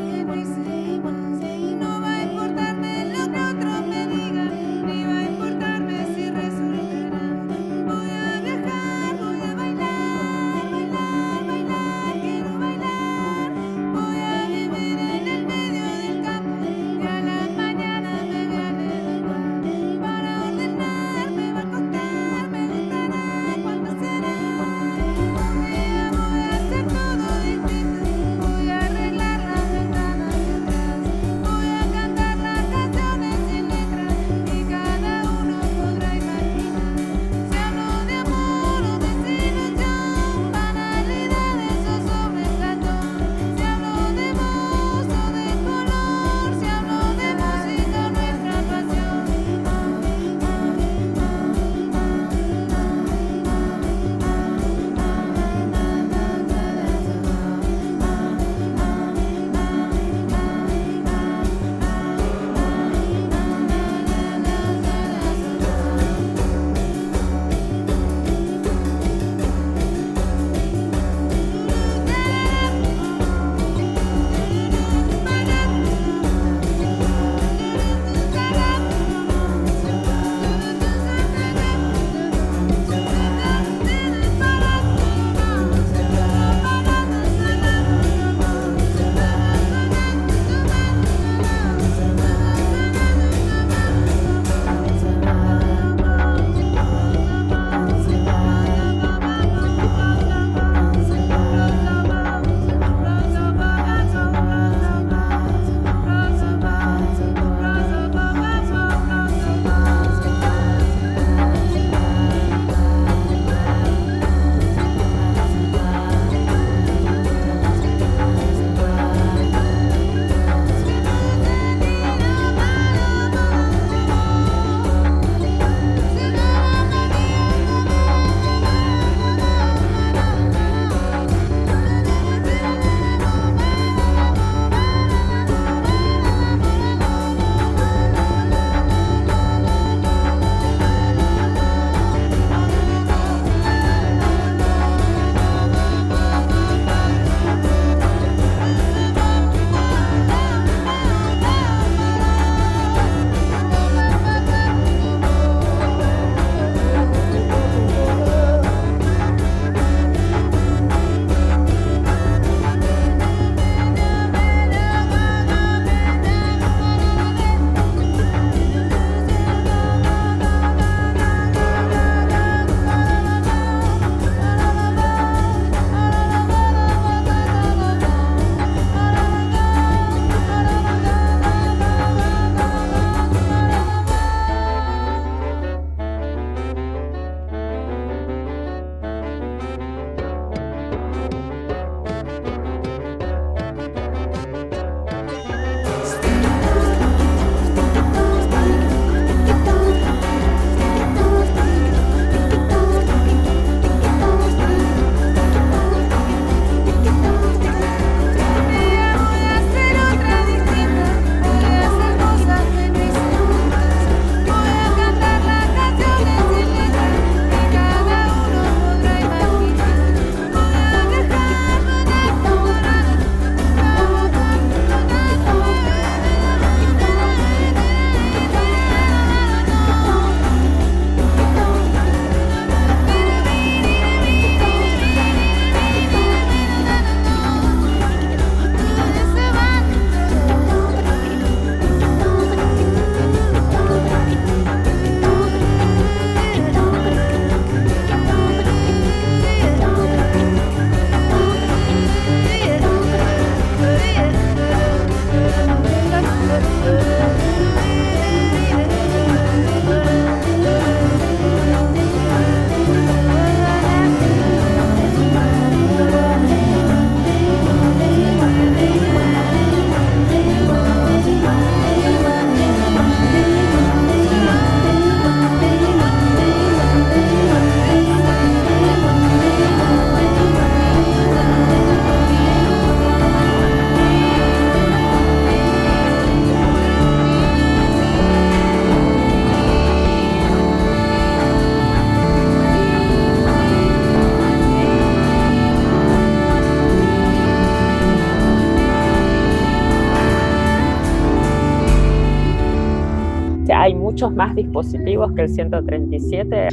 más 304.55 304.63
dispositivos 304.63 305.33
que 305.35 305.41
el 305.43 305.49
137. 305.49 306.67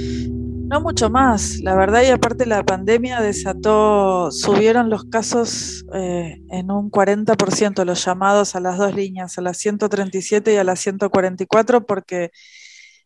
No 0.68 0.80
mucho 0.80 1.10
más, 1.10 1.58
la 1.58 1.74
verdad, 1.74 2.02
y 2.02 2.06
aparte 2.06 2.46
la 2.46 2.64
pandemia 2.64 3.20
desató, 3.20 4.30
subieron 4.30 4.88
los 4.88 5.04
casos 5.04 5.84
eh, 5.92 6.40
en 6.50 6.70
un 6.70 6.90
40%, 6.90 7.84
los 7.84 8.04
llamados 8.04 8.56
a 8.56 8.60
las 8.60 8.78
dos 8.78 8.94
líneas, 8.94 9.36
a 9.36 9.42
la 9.42 9.52
137 9.52 10.54
y 10.54 10.56
a 10.56 10.64
la 10.64 10.76
144, 10.76 11.84
porque 11.84 12.30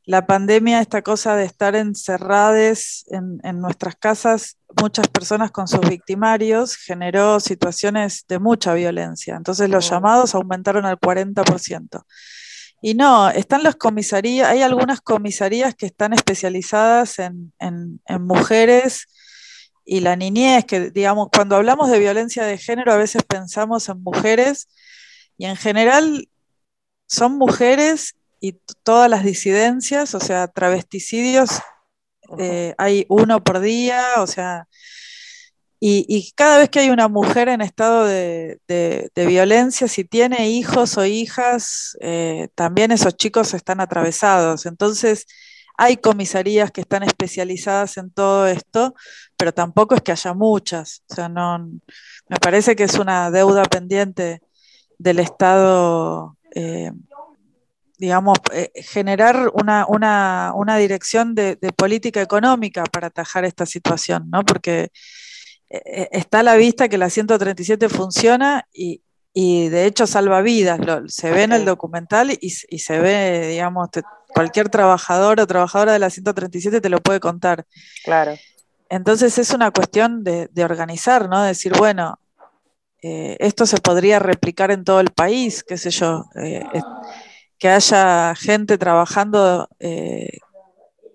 la 0.04 0.26
pandemia, 0.26 0.80
esta 0.80 1.02
cosa 1.02 1.34
de 1.34 1.44
estar 1.44 1.74
encerradas 1.74 3.04
en, 3.08 3.40
en 3.42 3.60
nuestras 3.60 3.96
casas, 3.96 4.58
muchas 4.80 5.08
personas 5.08 5.50
con 5.50 5.66
sus 5.66 5.80
victimarios, 5.80 6.76
generó 6.76 7.40
situaciones 7.40 8.26
de 8.28 8.38
mucha 8.38 8.74
violencia. 8.74 9.34
Entonces 9.34 9.68
los 9.68 9.90
llamados 9.90 10.36
aumentaron 10.36 10.86
al 10.86 11.00
40%. 11.00 12.04
Y 12.86 12.94
no, 12.94 13.28
están 13.30 13.64
las 13.64 13.74
comisarías, 13.74 14.48
hay 14.48 14.62
algunas 14.62 15.00
comisarías 15.00 15.74
que 15.74 15.86
están 15.86 16.12
especializadas 16.12 17.18
en, 17.18 17.52
en, 17.58 18.00
en, 18.06 18.22
mujeres 18.24 19.08
y 19.84 19.98
la 19.98 20.14
niñez, 20.14 20.66
que 20.66 20.92
digamos, 20.92 21.30
cuando 21.34 21.56
hablamos 21.56 21.90
de 21.90 21.98
violencia 21.98 22.44
de 22.44 22.58
género 22.58 22.92
a 22.92 22.96
veces 22.96 23.24
pensamos 23.24 23.88
en 23.88 24.00
mujeres 24.04 24.68
y 25.36 25.46
en 25.46 25.56
general 25.56 26.28
son 27.08 27.36
mujeres 27.38 28.14
y 28.38 28.52
todas 28.84 29.10
las 29.10 29.24
disidencias, 29.24 30.14
o 30.14 30.20
sea, 30.20 30.46
travesticidios, 30.46 31.58
eh, 32.38 32.72
hay 32.78 33.04
uno 33.08 33.42
por 33.42 33.58
día, 33.58 34.00
o 34.18 34.28
sea, 34.28 34.68
y, 35.78 36.32
cada 36.34 36.58
vez 36.58 36.70
que 36.70 36.80
hay 36.80 36.90
una 36.90 37.08
mujer 37.08 37.48
en 37.48 37.60
estado 37.60 38.06
de, 38.06 38.58
violencia, 39.14 39.88
si 39.88 40.04
tiene 40.04 40.48
hijos 40.48 40.96
o 40.96 41.04
hijas, 41.04 41.96
eh, 42.00 42.48
también 42.54 42.92
esos 42.92 43.16
chicos 43.16 43.52
están 43.54 43.80
atravesados. 43.80 44.64
Entonces, 44.66 45.26
hay 45.76 45.98
comisarías 45.98 46.70
que 46.70 46.80
están 46.80 47.02
especializadas 47.02 47.98
en 47.98 48.10
todo 48.10 48.46
esto, 48.46 48.94
pero 49.36 49.52
tampoco 49.52 49.94
es 49.94 50.00
que 50.02 50.12
haya 50.12 50.32
muchas. 50.34 51.02
O 51.10 51.14
sea, 51.14 51.28
no, 51.28 51.58
me 52.28 52.36
parece 52.40 52.74
que 52.76 52.84
es 52.84 52.94
una 52.98 53.30
deuda 53.30 53.64
pendiente 53.64 54.40
del 54.98 55.18
Estado, 55.18 56.38
eh, 56.54 56.90
digamos, 57.98 58.38
eh, 58.52 58.70
generar 58.76 59.50
una, 59.54 59.86
una, 59.88 60.52
una 60.54 60.76
dirección 60.78 61.34
de, 61.34 61.56
de, 61.56 61.72
política 61.72 62.22
económica 62.22 62.84
para 62.84 63.08
atajar 63.08 63.44
esta 63.44 63.66
situación, 63.66 64.30
¿no? 64.30 64.42
Porque 64.44 64.90
está 65.68 66.40
a 66.40 66.42
la 66.42 66.56
vista 66.56 66.88
que 66.88 66.98
la 66.98 67.10
137 67.10 67.88
funciona 67.88 68.66
y, 68.72 69.02
y 69.32 69.68
de 69.68 69.86
hecho 69.86 70.06
salva 70.06 70.40
vidas. 70.42 70.78
Lo, 70.78 71.08
se 71.08 71.30
ve 71.30 71.42
en 71.42 71.52
el 71.52 71.64
documental 71.64 72.30
y, 72.30 72.38
y 72.40 72.78
se 72.78 72.98
ve, 72.98 73.48
digamos, 73.48 73.90
te, 73.90 74.02
cualquier 74.28 74.68
trabajador 74.68 75.40
o 75.40 75.46
trabajadora 75.46 75.92
de 75.92 75.98
la 75.98 76.10
137 76.10 76.80
te 76.80 76.88
lo 76.88 77.00
puede 77.00 77.20
contar. 77.20 77.64
Claro. 78.04 78.36
Entonces 78.88 79.38
es 79.38 79.50
una 79.50 79.70
cuestión 79.70 80.22
de, 80.22 80.48
de 80.52 80.64
organizar, 80.64 81.28
¿no? 81.28 81.42
Decir, 81.42 81.72
bueno, 81.76 82.18
eh, 83.02 83.36
esto 83.40 83.66
se 83.66 83.78
podría 83.78 84.18
replicar 84.18 84.70
en 84.70 84.84
todo 84.84 85.00
el 85.00 85.10
país, 85.10 85.64
qué 85.64 85.76
sé 85.76 85.90
yo, 85.90 86.24
eh, 86.34 86.64
que 87.58 87.68
haya 87.68 88.34
gente 88.34 88.78
trabajando 88.78 89.68
eh, 89.78 90.38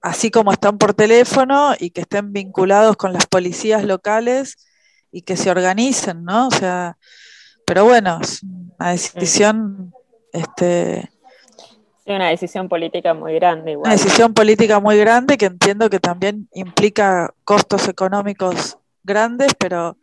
así 0.01 0.31
como 0.31 0.51
están 0.51 0.77
por 0.77 0.93
teléfono 0.93 1.73
y 1.79 1.91
que 1.91 2.01
estén 2.01 2.33
vinculados 2.33 2.97
con 2.97 3.13
las 3.13 3.27
policías 3.27 3.83
locales 3.83 4.57
y 5.11 5.21
que 5.21 5.37
se 5.37 5.51
organicen, 5.51 6.23
¿no? 6.23 6.47
O 6.47 6.51
sea, 6.51 6.97
pero 7.65 7.85
bueno, 7.85 8.19
es 8.21 8.41
una 8.43 8.91
decisión, 8.91 9.93
este... 10.33 11.11
Sí, 12.05 12.11
una 12.11 12.29
decisión 12.29 12.67
política 12.67 13.13
muy 13.13 13.35
grande. 13.35 13.73
Igual. 13.73 13.87
Una 13.87 13.95
decisión 13.95 14.33
política 14.33 14.79
muy 14.79 14.97
grande 14.97 15.37
que 15.37 15.45
entiendo 15.45 15.89
que 15.89 15.99
también 15.99 16.49
implica 16.53 17.33
costos 17.43 17.87
económicos 17.87 18.77
grandes, 19.03 19.53
pero 19.57 19.97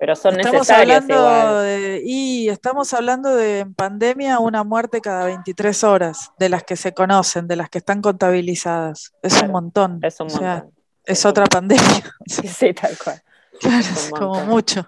pero 0.00 0.16
son 0.16 0.40
estamos 0.40 0.60
necesarias 0.62 1.02
hablando 1.02 1.14
igual. 1.14 1.64
De, 1.64 2.02
y 2.06 2.48
estamos 2.48 2.94
hablando 2.94 3.36
de 3.36 3.58
en 3.60 3.74
pandemia 3.74 4.38
una 4.38 4.64
muerte 4.64 5.02
cada 5.02 5.26
23 5.26 5.84
horas, 5.84 6.32
de 6.38 6.48
las 6.48 6.64
que 6.64 6.74
se 6.76 6.94
conocen, 6.94 7.46
de 7.46 7.56
las 7.56 7.68
que 7.68 7.78
están 7.78 8.00
contabilizadas. 8.00 9.12
Es 9.22 9.34
Claro, 9.34 9.46
un 9.48 9.52
montón. 9.52 10.00
Es 10.02 10.18
un 10.18 10.28
O 10.28 10.30
sea, 10.30 10.54
montón. 10.54 10.72
es 11.04 11.24
otra 11.26 11.44
pandemia. 11.44 11.84
Sí, 12.26 12.48
sí, 12.48 12.72
tal 12.72 12.96
cual. 13.02 13.20
Claro, 13.60 13.78
Es 13.78 14.10
como 14.10 14.40
mucho. 14.46 14.86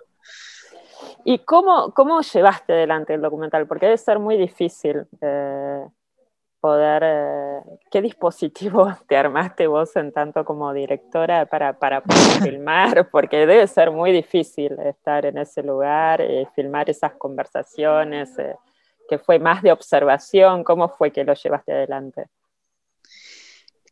¿Y 1.25 1.41
cómo, 1.41 1.93
cómo 1.93 2.23
llevaste 2.23 2.73
adelante 2.73 3.13
el 3.13 3.21
documental? 3.21 3.67
Porque 3.67 3.85
debe 3.87 3.99
ser 3.99 4.19
muy 4.19 4.39
difícil 4.39 5.05
eh, 5.21 5.85
poder... 6.63 7.03
eh, 7.05 7.61
¿Qué 7.91 8.01
dispositivo 8.01 8.97
te 9.09 9.17
armaste 9.17 9.67
vos 9.67 9.95
en 9.97 10.13
tanto 10.13 10.45
como 10.45 10.73
directora 10.73 11.45
para, 11.45 11.79
para 11.79 12.03
poder 12.03 12.21
filmar? 12.43 13.11
Porque 13.11 13.39
debe 13.39 13.67
ser 13.67 13.91
muy 13.91 14.13
difícil 14.13 14.79
estar 14.79 15.27
en 15.27 15.39
ese 15.39 15.63
lugar, 15.63 16.21
eh, 16.23 16.47
filmar 16.55 16.89
esas 16.89 17.13
conversaciones, 17.15 18.39
eh, 18.39 18.55
que 19.09 19.19
fue 19.19 19.39
más 19.41 19.63
de 19.63 19.73
observación. 19.73 20.63
¿Cómo 20.63 20.89
fue 20.89 21.11
que 21.11 21.25
lo 21.25 21.35
llevaste 21.35 21.73
adelante? 21.73 22.29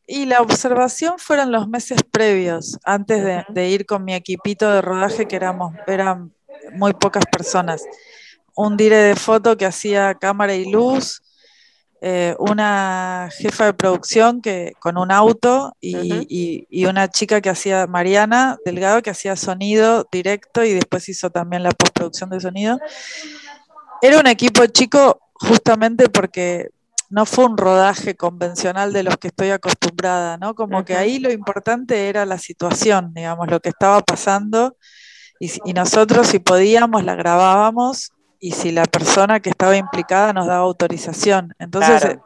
Y 0.07 0.27
la 0.27 0.41
observación 0.41 1.19
fueron 1.19 1.53
los 1.53 1.69
meses 1.69 1.99
previos, 2.11 2.79
antes 2.85 3.25
de, 3.25 3.45
de 3.49 3.69
ir 3.69 3.85
con 3.85 4.05
mi 4.05 4.15
equipito 4.15 4.71
de 4.71 4.81
rodaje, 4.81 5.27
que 5.27 5.37
éramos, 5.37 5.75
eran 5.87 6.33
muy 6.73 6.93
pocas 6.95 7.25
personas. 7.27 7.85
Un 8.55 8.77
dire 8.77 8.97
de 8.97 9.17
foto 9.17 9.57
que 9.57 9.67
hacía 9.67 10.15
cámara 10.15 10.55
y 10.55 10.71
luz, 10.71 11.23
eh, 12.03 12.35
una 12.39 13.29
jefa 13.31 13.67
de 13.67 13.75
producción 13.75 14.41
que, 14.41 14.73
con 14.81 14.97
un 14.97 15.13
auto 15.13 15.77
y, 15.81 15.97
Ujú. 15.97 16.27
y- 16.29 16.67
y 16.71 16.87
una 16.87 17.09
chica 17.09 17.41
que 17.41 17.51
hacía, 17.51 17.87
Mariana 17.87 18.57
Delgado, 18.65 19.03
que 19.03 19.11
hacía 19.11 19.37
sonido 19.37 20.07
directo 20.11 20.65
y 20.65 20.73
después 20.73 21.09
hizo 21.11 21.29
también 21.31 21.63
la 21.63 21.71
postproducción 21.73 22.31
de 22.31 22.41
sonido. 22.41 22.79
Era 24.03 24.19
un 24.19 24.27
equipo 24.27 24.65
chico 24.67 25.21
justamente 25.35 26.09
porque 26.09 26.71
no 27.11 27.27
fue 27.27 27.45
un 27.45 27.57
rodaje 27.59 28.15
convencional 28.15 28.93
de 28.93 29.03
los 29.03 29.17
que 29.19 29.29
estoy 29.29 29.51
acostumbrada, 29.51 30.37
¿no? 30.39 30.55
Como 30.55 30.85
que 30.85 30.97
ahí 30.97 31.19
lo 31.19 31.31
importante 31.31 32.09
era 32.09 32.25
la 32.25 32.39
situación, 32.39 33.13
digamos, 33.15 33.49
lo 33.49 33.61
que 33.61 33.69
estaba 33.71 34.01
pasando 34.01 34.77
y 35.39 35.73
nosotros 35.73 36.29
si 36.29 36.39
podíamos 36.39 37.03
la 37.05 37.15
grabábamos 37.15 38.13
y 38.41 38.53
si 38.53 38.73
la 38.73 38.85
persona 38.85 39.39
que 39.41 39.51
estaba 39.51 39.77
implicada 39.77 40.33
nos 40.33 40.47
daba 40.47 40.61
autorización. 40.63 41.55
Entonces 41.59 42.01
Claro. 42.01 42.25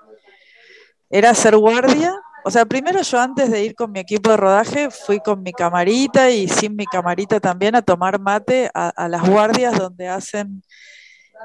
era 1.11 1.31
hacer 1.31 1.57
guardia. 1.57 2.15
O 2.45 2.51
sea, 2.51 2.67
primero 2.67 3.01
yo 3.03 3.21
antes 3.21 3.51
de 3.51 3.65
ir 3.65 3.75
con 3.75 3.91
mi 3.91 4.01
equipo 4.01 4.31
de 4.31 4.37
rodaje 4.37 4.91
fui 4.91 5.19
con 5.21 5.43
mi 5.43 5.53
camarita 5.53 6.31
y 6.31 6.47
sin 6.49 6.77
mi 6.77 6.87
camarita 6.87 7.41
también 7.41 7.75
a 7.75 7.83
tomar 7.83 8.21
mate 8.21 8.71
a, 8.75 8.89
a 8.91 9.09
las 9.09 9.27
guardias 9.29 9.79
donde 9.79 10.09
hacen 10.09 10.63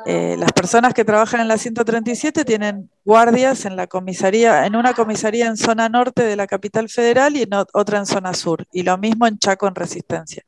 eh, 0.06 0.36
las 0.38 0.52
personas 0.54 0.94
que 0.94 1.04
trabajan 1.04 1.42
en 1.42 1.48
la 1.48 1.58
137 1.58 2.46
tienen 2.46 2.90
guardias 3.04 3.66
en 3.66 3.76
la 3.76 3.88
comisaría, 3.88 4.66
en 4.66 4.76
una 4.76 4.94
comisaría 4.94 5.48
en 5.48 5.58
zona 5.58 5.90
norte 5.90 6.24
de 6.24 6.36
la 6.36 6.48
capital 6.48 6.88
federal 6.90 7.36
y 7.36 7.42
en 7.44 7.50
ot- 7.50 7.68
otra 7.74 7.98
en 7.98 8.06
zona 8.06 8.34
sur. 8.34 8.66
Y 8.72 8.84
lo 8.84 8.98
mismo 8.98 9.26
en 9.28 9.38
Chaco 9.40 9.68
en 9.68 9.76
Resistencia. 9.76 10.44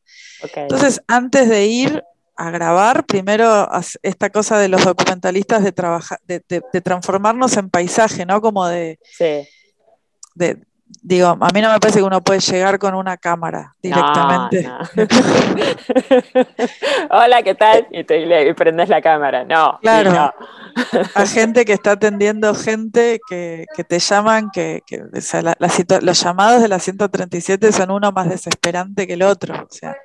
Entonces, 0.55 1.01
antes 1.07 1.49
de 1.49 1.65
ir 1.65 2.03
a 2.47 2.51
grabar, 2.51 3.05
primero 3.05 3.67
esta 4.01 4.29
cosa 4.29 4.57
de 4.59 4.69
los 4.69 4.83
documentalistas 4.85 5.63
de 5.63 5.71
trabajar, 5.71 6.19
de, 6.25 6.43
de- 6.47 6.61
de 6.71 6.81
transformarnos 6.81 7.57
en 7.57 7.69
paisaje, 7.69 8.25
¿no? 8.25 8.41
Como 8.41 8.65
de, 8.67 8.99
Sí. 9.03 9.47
de- 10.35 10.63
digo, 11.03 11.29
a 11.39 11.47
mí 11.53 11.61
no 11.61 11.71
me 11.71 11.79
parece 11.79 11.99
que 11.99 12.03
uno 12.05 12.21
puede 12.21 12.39
llegar 12.41 12.77
con 12.77 12.93
una 12.95 13.15
cámara 13.17 13.73
directamente. 13.81 14.63
No, 14.63 14.79
no. 14.79 14.89
Hola, 17.11 17.41
¿qué 17.43 17.55
tal? 17.55 17.87
Y, 17.91 18.03
te, 18.03 18.47
y 18.49 18.53
prendes 18.53 18.89
la 18.89 19.01
cámara. 19.01 19.43
No. 19.45 19.79
Claro. 19.81 20.11
no. 20.11 20.33
a 21.15 21.25
gente 21.25 21.65
que 21.65 21.73
está 21.73 21.91
atendiendo 21.91 22.53
gente 22.55 23.19
que, 23.29 23.65
que 23.75 23.83
te 23.83 23.99
llaman, 23.99 24.49
que, 24.51 24.81
que, 24.85 25.01
o 25.01 25.21
sea, 25.21 25.41
la- 25.41 25.55
la 25.59 25.69
los 26.01 26.21
llamados 26.23 26.61
de 26.61 26.67
la 26.67 26.79
137 26.79 27.71
son 27.71 27.91
uno 27.91 28.11
más 28.11 28.29
desesperante 28.29 29.07
que 29.07 29.13
el 29.13 29.23
otro. 29.23 29.55
O 29.55 29.67
sea. 29.69 29.95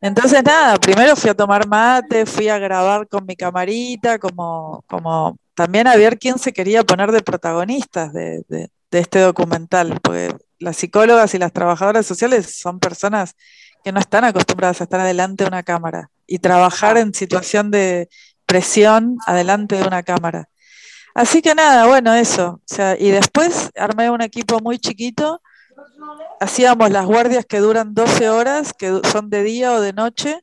Entonces, 0.00 0.42
nada, 0.42 0.76
primero 0.76 1.14
fui 1.14 1.30
a 1.30 1.34
tomar 1.34 1.66
mate, 1.66 2.24
fui 2.24 2.48
a 2.48 2.58
grabar 2.58 3.06
con 3.06 3.26
mi 3.26 3.36
camarita, 3.36 4.18
como, 4.18 4.82
como 4.88 5.38
también 5.54 5.86
a 5.86 5.96
ver 5.96 6.18
quién 6.18 6.38
se 6.38 6.54
quería 6.54 6.84
poner 6.84 7.12
de 7.12 7.22
protagonistas 7.22 8.12
de, 8.14 8.70
este 8.90 9.20
documental, 9.20 10.00
porque 10.02 10.34
las 10.58 10.76
psicólogas 10.76 11.34
y 11.34 11.38
las 11.38 11.52
trabajadoras 11.52 12.06
sociales 12.06 12.58
son 12.58 12.80
personas 12.80 13.36
que 13.84 13.92
no 13.92 14.00
están 14.00 14.24
acostumbradas 14.24 14.80
a 14.80 14.84
estar 14.84 15.00
adelante 15.00 15.44
de 15.44 15.48
una 15.48 15.62
cámara 15.62 16.10
y 16.26 16.38
trabajar 16.38 16.96
en 16.96 17.14
situación 17.14 17.70
de 17.70 18.08
presión 18.46 19.18
adelante 19.26 19.76
de 19.76 19.86
una 19.86 20.02
cámara. 20.02 20.48
Así 21.14 21.42
que 21.42 21.54
nada, 21.54 21.86
bueno, 21.86 22.14
eso. 22.14 22.60
O 22.62 22.74
sea, 22.74 22.96
y 22.98 23.10
después 23.10 23.70
armé 23.76 24.10
un 24.10 24.22
equipo 24.22 24.60
muy 24.60 24.78
chiquito. 24.78 25.42
Hacíamos 26.40 26.90
las 26.90 27.06
guardias 27.06 27.44
que 27.44 27.58
duran 27.58 27.94
12 27.94 28.30
horas, 28.30 28.72
que 28.72 29.00
son 29.10 29.30
de 29.30 29.42
día 29.42 29.72
o 29.72 29.80
de 29.80 29.92
noche, 29.92 30.40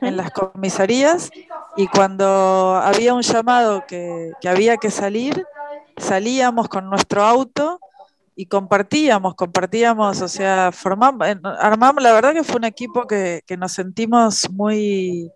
en 0.00 0.16
las 0.16 0.30
comisarías. 0.30 1.30
Y 1.76 1.86
cuando 1.88 2.76
había 2.76 3.14
un 3.14 3.22
llamado 3.22 3.84
que, 3.86 4.32
que 4.40 4.48
había 4.48 4.76
que 4.76 4.90
salir, 4.90 5.44
salíamos 5.96 6.68
con 6.68 6.88
nuestro 6.88 7.22
auto 7.22 7.80
y 8.36 8.46
compartíamos, 8.46 9.34
compartíamos, 9.34 10.22
o 10.22 10.28
sea, 10.28 10.70
formamos, 10.72 11.26
armamos, 11.58 12.02
la 12.02 12.12
verdad 12.12 12.32
que 12.32 12.44
fue 12.44 12.56
un 12.56 12.64
equipo 12.64 13.06
que, 13.06 13.42
que 13.46 13.56
nos 13.56 13.72
sentimos 13.72 14.48
muy, 14.50 15.30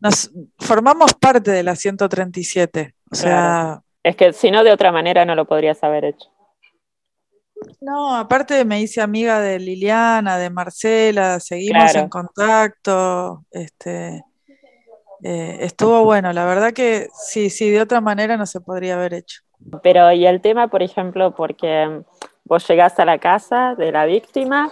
nos 0.00 0.30
formamos 0.58 1.14
parte 1.14 1.52
de 1.52 1.62
la 1.62 1.76
137, 1.76 2.94
o 3.10 3.14
sea, 3.14 3.30
Claro. 3.30 3.82
Es 4.06 4.14
que 4.14 4.32
si 4.32 4.52
no, 4.52 4.62
de 4.62 4.70
otra 4.70 4.92
manera 4.92 5.24
no 5.24 5.34
lo 5.34 5.46
podrías 5.46 5.82
haber 5.82 6.04
hecho. 6.04 6.28
No, 7.80 8.16
aparte 8.16 8.64
me 8.64 8.80
hice 8.80 9.00
amiga 9.00 9.40
de 9.40 9.58
Liliana, 9.58 10.38
de 10.38 10.50
Marcela, 10.50 11.40
seguimos 11.40 11.84
Claro. 11.92 12.00
en 12.00 12.08
contacto, 12.08 13.44
este, 13.50 14.22
eh, 15.22 15.58
estuvo 15.60 16.04
bueno, 16.04 16.32
la 16.32 16.44
verdad 16.44 16.72
que 16.72 17.08
sí, 17.14 17.50
sí, 17.50 17.70
de 17.70 17.80
otra 17.80 18.00
manera 18.00 18.36
no 18.36 18.46
se 18.46 18.60
podría 18.60 18.94
haber 18.94 19.14
hecho. 19.14 19.42
Pero, 19.82 20.12
y 20.12 20.26
el 20.26 20.40
tema, 20.40 20.68
por 20.68 20.82
ejemplo, 20.82 21.34
porque 21.34 22.02
vos 22.44 22.66
llegás 22.68 22.98
a 22.98 23.04
la 23.04 23.18
casa 23.18 23.74
de 23.76 23.90
la 23.92 24.04
víctima 24.04 24.70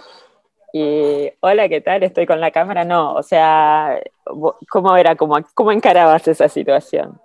y, 0.71 1.31
hola, 1.39 1.67
¿qué 1.69 1.81
tal? 1.81 2.03
Estoy 2.03 2.25
con 2.25 2.39
la 2.39 2.51
cámara. 2.51 2.83
No, 2.85 3.13
o 3.13 3.23
sea, 3.23 3.99
¿cómo 4.69 4.95
era? 4.97 5.15
¿Cómo, 5.15 5.37
cómo 5.53 5.71
encarabas 5.71 6.27
esa 6.27 6.47
situación? 6.49 7.19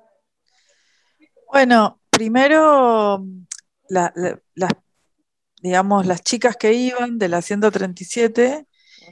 Bueno, 1.52 1.98
primero, 2.10 3.22
la- 3.88 4.12
la- 4.14 4.38
las, 4.54 4.70
digamos, 5.60 6.06
las 6.06 6.22
chicas 6.22 6.56
que 6.56 6.72
iban 6.72 7.18
de 7.18 7.28
la 7.28 7.42
137 7.42 8.66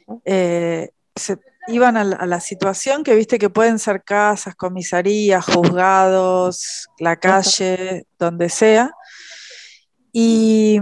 Ujú. 0.07 0.23
eh, 0.25 0.91
se, 1.15 1.39
iban 1.69 1.97
a 1.97 2.05
la, 2.05 2.17
a 2.17 2.27
la 2.27 2.41
situación 2.41 3.05
que 3.05 3.15
viste 3.15 3.39
que 3.39 3.51
pueden 3.51 3.79
ser 3.79 4.03
casas, 4.03 4.55
comisarías, 4.55 5.45
juzgados, 5.45 6.89
la 6.99 7.17
calle, 7.17 8.07
donde 8.19 8.49
sea. 8.49 8.91
Y, 10.13 10.81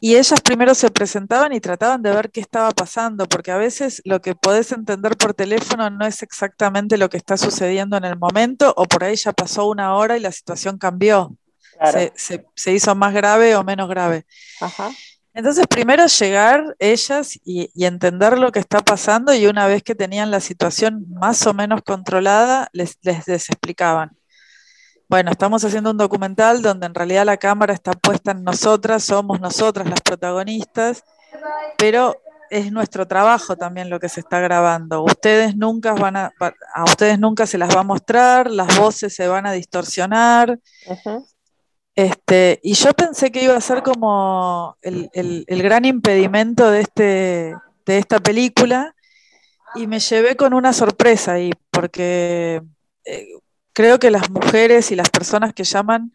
y 0.00 0.16
ellas 0.16 0.40
primero 0.40 0.74
se 0.74 0.90
presentaban 0.90 1.52
y 1.52 1.60
trataban 1.60 2.02
de 2.02 2.12
ver 2.12 2.30
qué 2.30 2.40
estaba 2.40 2.70
pasando, 2.70 3.26
porque 3.26 3.50
a 3.50 3.56
veces 3.56 4.00
lo 4.04 4.20
que 4.20 4.36
podés 4.36 4.70
entender 4.70 5.16
por 5.16 5.34
teléfono 5.34 5.90
no 5.90 6.06
es 6.06 6.22
exactamente 6.22 6.96
lo 6.96 7.08
que 7.08 7.16
está 7.16 7.36
sucediendo 7.36 7.96
en 7.96 8.04
el 8.04 8.16
momento, 8.16 8.72
o 8.76 8.84
por 8.84 9.04
ahí 9.04 9.16
ya 9.16 9.32
pasó 9.32 9.68
una 9.68 9.94
hora 9.96 10.16
y 10.16 10.20
la 10.20 10.30
situación 10.30 10.78
cambió, 10.78 11.36
Claro. 11.78 11.98
se, 11.98 12.12
se- 12.16 12.46
se 12.54 12.72
hizo 12.72 12.94
más 12.94 13.14
grave 13.14 13.54
o 13.56 13.64
menos 13.64 13.88
grave. 13.88 14.26
Ajá. 14.60 14.90
Entonces, 15.34 15.66
primero 15.68 16.04
llegar 16.06 16.74
ellas 16.80 17.38
y, 17.44 17.70
y 17.72 17.84
entender 17.84 18.38
lo 18.38 18.50
que 18.50 18.58
está 18.58 18.80
pasando 18.80 19.32
y 19.32 19.46
una 19.46 19.66
vez 19.68 19.82
que 19.84 19.94
tenían 19.94 20.30
la 20.32 20.40
situación 20.40 21.06
más 21.10 21.46
o 21.46 21.54
menos 21.54 21.82
controlada, 21.82 22.68
les, 22.72 22.98
les, 23.02 23.28
les 23.28 23.48
explicaban. 23.48 24.16
Bueno, 25.08 25.30
estamos 25.30 25.64
haciendo 25.64 25.90
un 25.92 25.96
documental 25.96 26.60
donde 26.60 26.86
en 26.86 26.94
realidad 26.94 27.24
la 27.24 27.36
cámara 27.36 27.72
está 27.72 27.92
puesta 27.92 28.32
en 28.32 28.42
nosotras, 28.42 29.04
somos 29.04 29.40
nosotras 29.40 29.88
las 29.88 30.00
protagonistas, 30.00 31.04
pero 31.78 32.16
es 32.50 32.72
nuestro 32.72 33.06
trabajo 33.06 33.56
también 33.56 33.90
lo 33.90 34.00
que 34.00 34.08
se 34.08 34.20
está 34.20 34.40
grabando. 34.40 35.02
Ustedes 35.04 35.56
nunca 35.56 35.92
van 35.92 36.16
a, 36.16 36.32
a 36.74 36.84
ustedes 36.84 37.18
nunca 37.18 37.46
se 37.46 37.58
las 37.58 37.74
va 37.74 37.80
a 37.80 37.84
mostrar, 37.84 38.50
las 38.50 38.76
voces 38.78 39.14
se 39.14 39.28
van 39.28 39.46
a 39.46 39.52
distorsionar, 39.52 40.58
Ujú. 40.86 41.26
Este, 41.98 42.60
y 42.62 42.74
yo 42.74 42.92
pensé 42.92 43.32
que 43.32 43.42
iba 43.42 43.56
a 43.56 43.60
ser 43.60 43.82
como 43.82 44.76
el, 44.82 45.10
el- 45.12 45.62
gran 45.64 45.84
impedimento 45.84 46.70
de, 46.70 46.82
este, 46.82 47.56
de 47.86 47.98
esta 47.98 48.20
película 48.20 48.94
y 49.74 49.88
me 49.88 49.98
llevé 49.98 50.36
con 50.36 50.54
una 50.54 50.72
sorpresa 50.72 51.32
ahí, 51.32 51.50
porque 51.72 52.62
eh, 53.04 53.26
creo 53.72 53.98
que 53.98 54.12
las 54.12 54.30
mujeres 54.30 54.92
y 54.92 54.94
las 54.94 55.10
personas 55.10 55.52
que 55.54 55.64
llaman, 55.64 56.12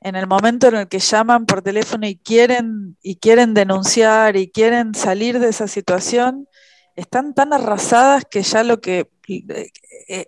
en 0.00 0.16
el 0.16 0.26
momento 0.26 0.66
en 0.66 0.74
el 0.74 0.88
que 0.88 0.98
llaman 0.98 1.46
por 1.46 1.62
teléfono 1.62 2.08
y 2.08 2.16
quieren, 2.16 2.96
y 3.00 3.14
quieren 3.14 3.54
denunciar 3.54 4.36
y 4.36 4.50
quieren 4.50 4.96
salir 4.96 5.38
de 5.38 5.50
esa 5.50 5.68
situación, 5.68 6.48
están 6.96 7.34
tan 7.34 7.52
arrasadas 7.52 8.24
que 8.28 8.42
ya 8.42 8.64
lo 8.64 8.80
que 8.80 9.08
eh, 9.28 9.70
eh, 10.08 10.26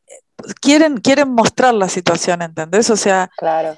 quieren, 0.60 0.98
quieren 0.98 1.30
mostrar 1.32 1.74
la 1.74 1.88
situación, 1.88 2.40
¿entendés? 2.42 2.88
O 2.88 2.96
sea, 2.96 3.28
Claro. 3.36 3.76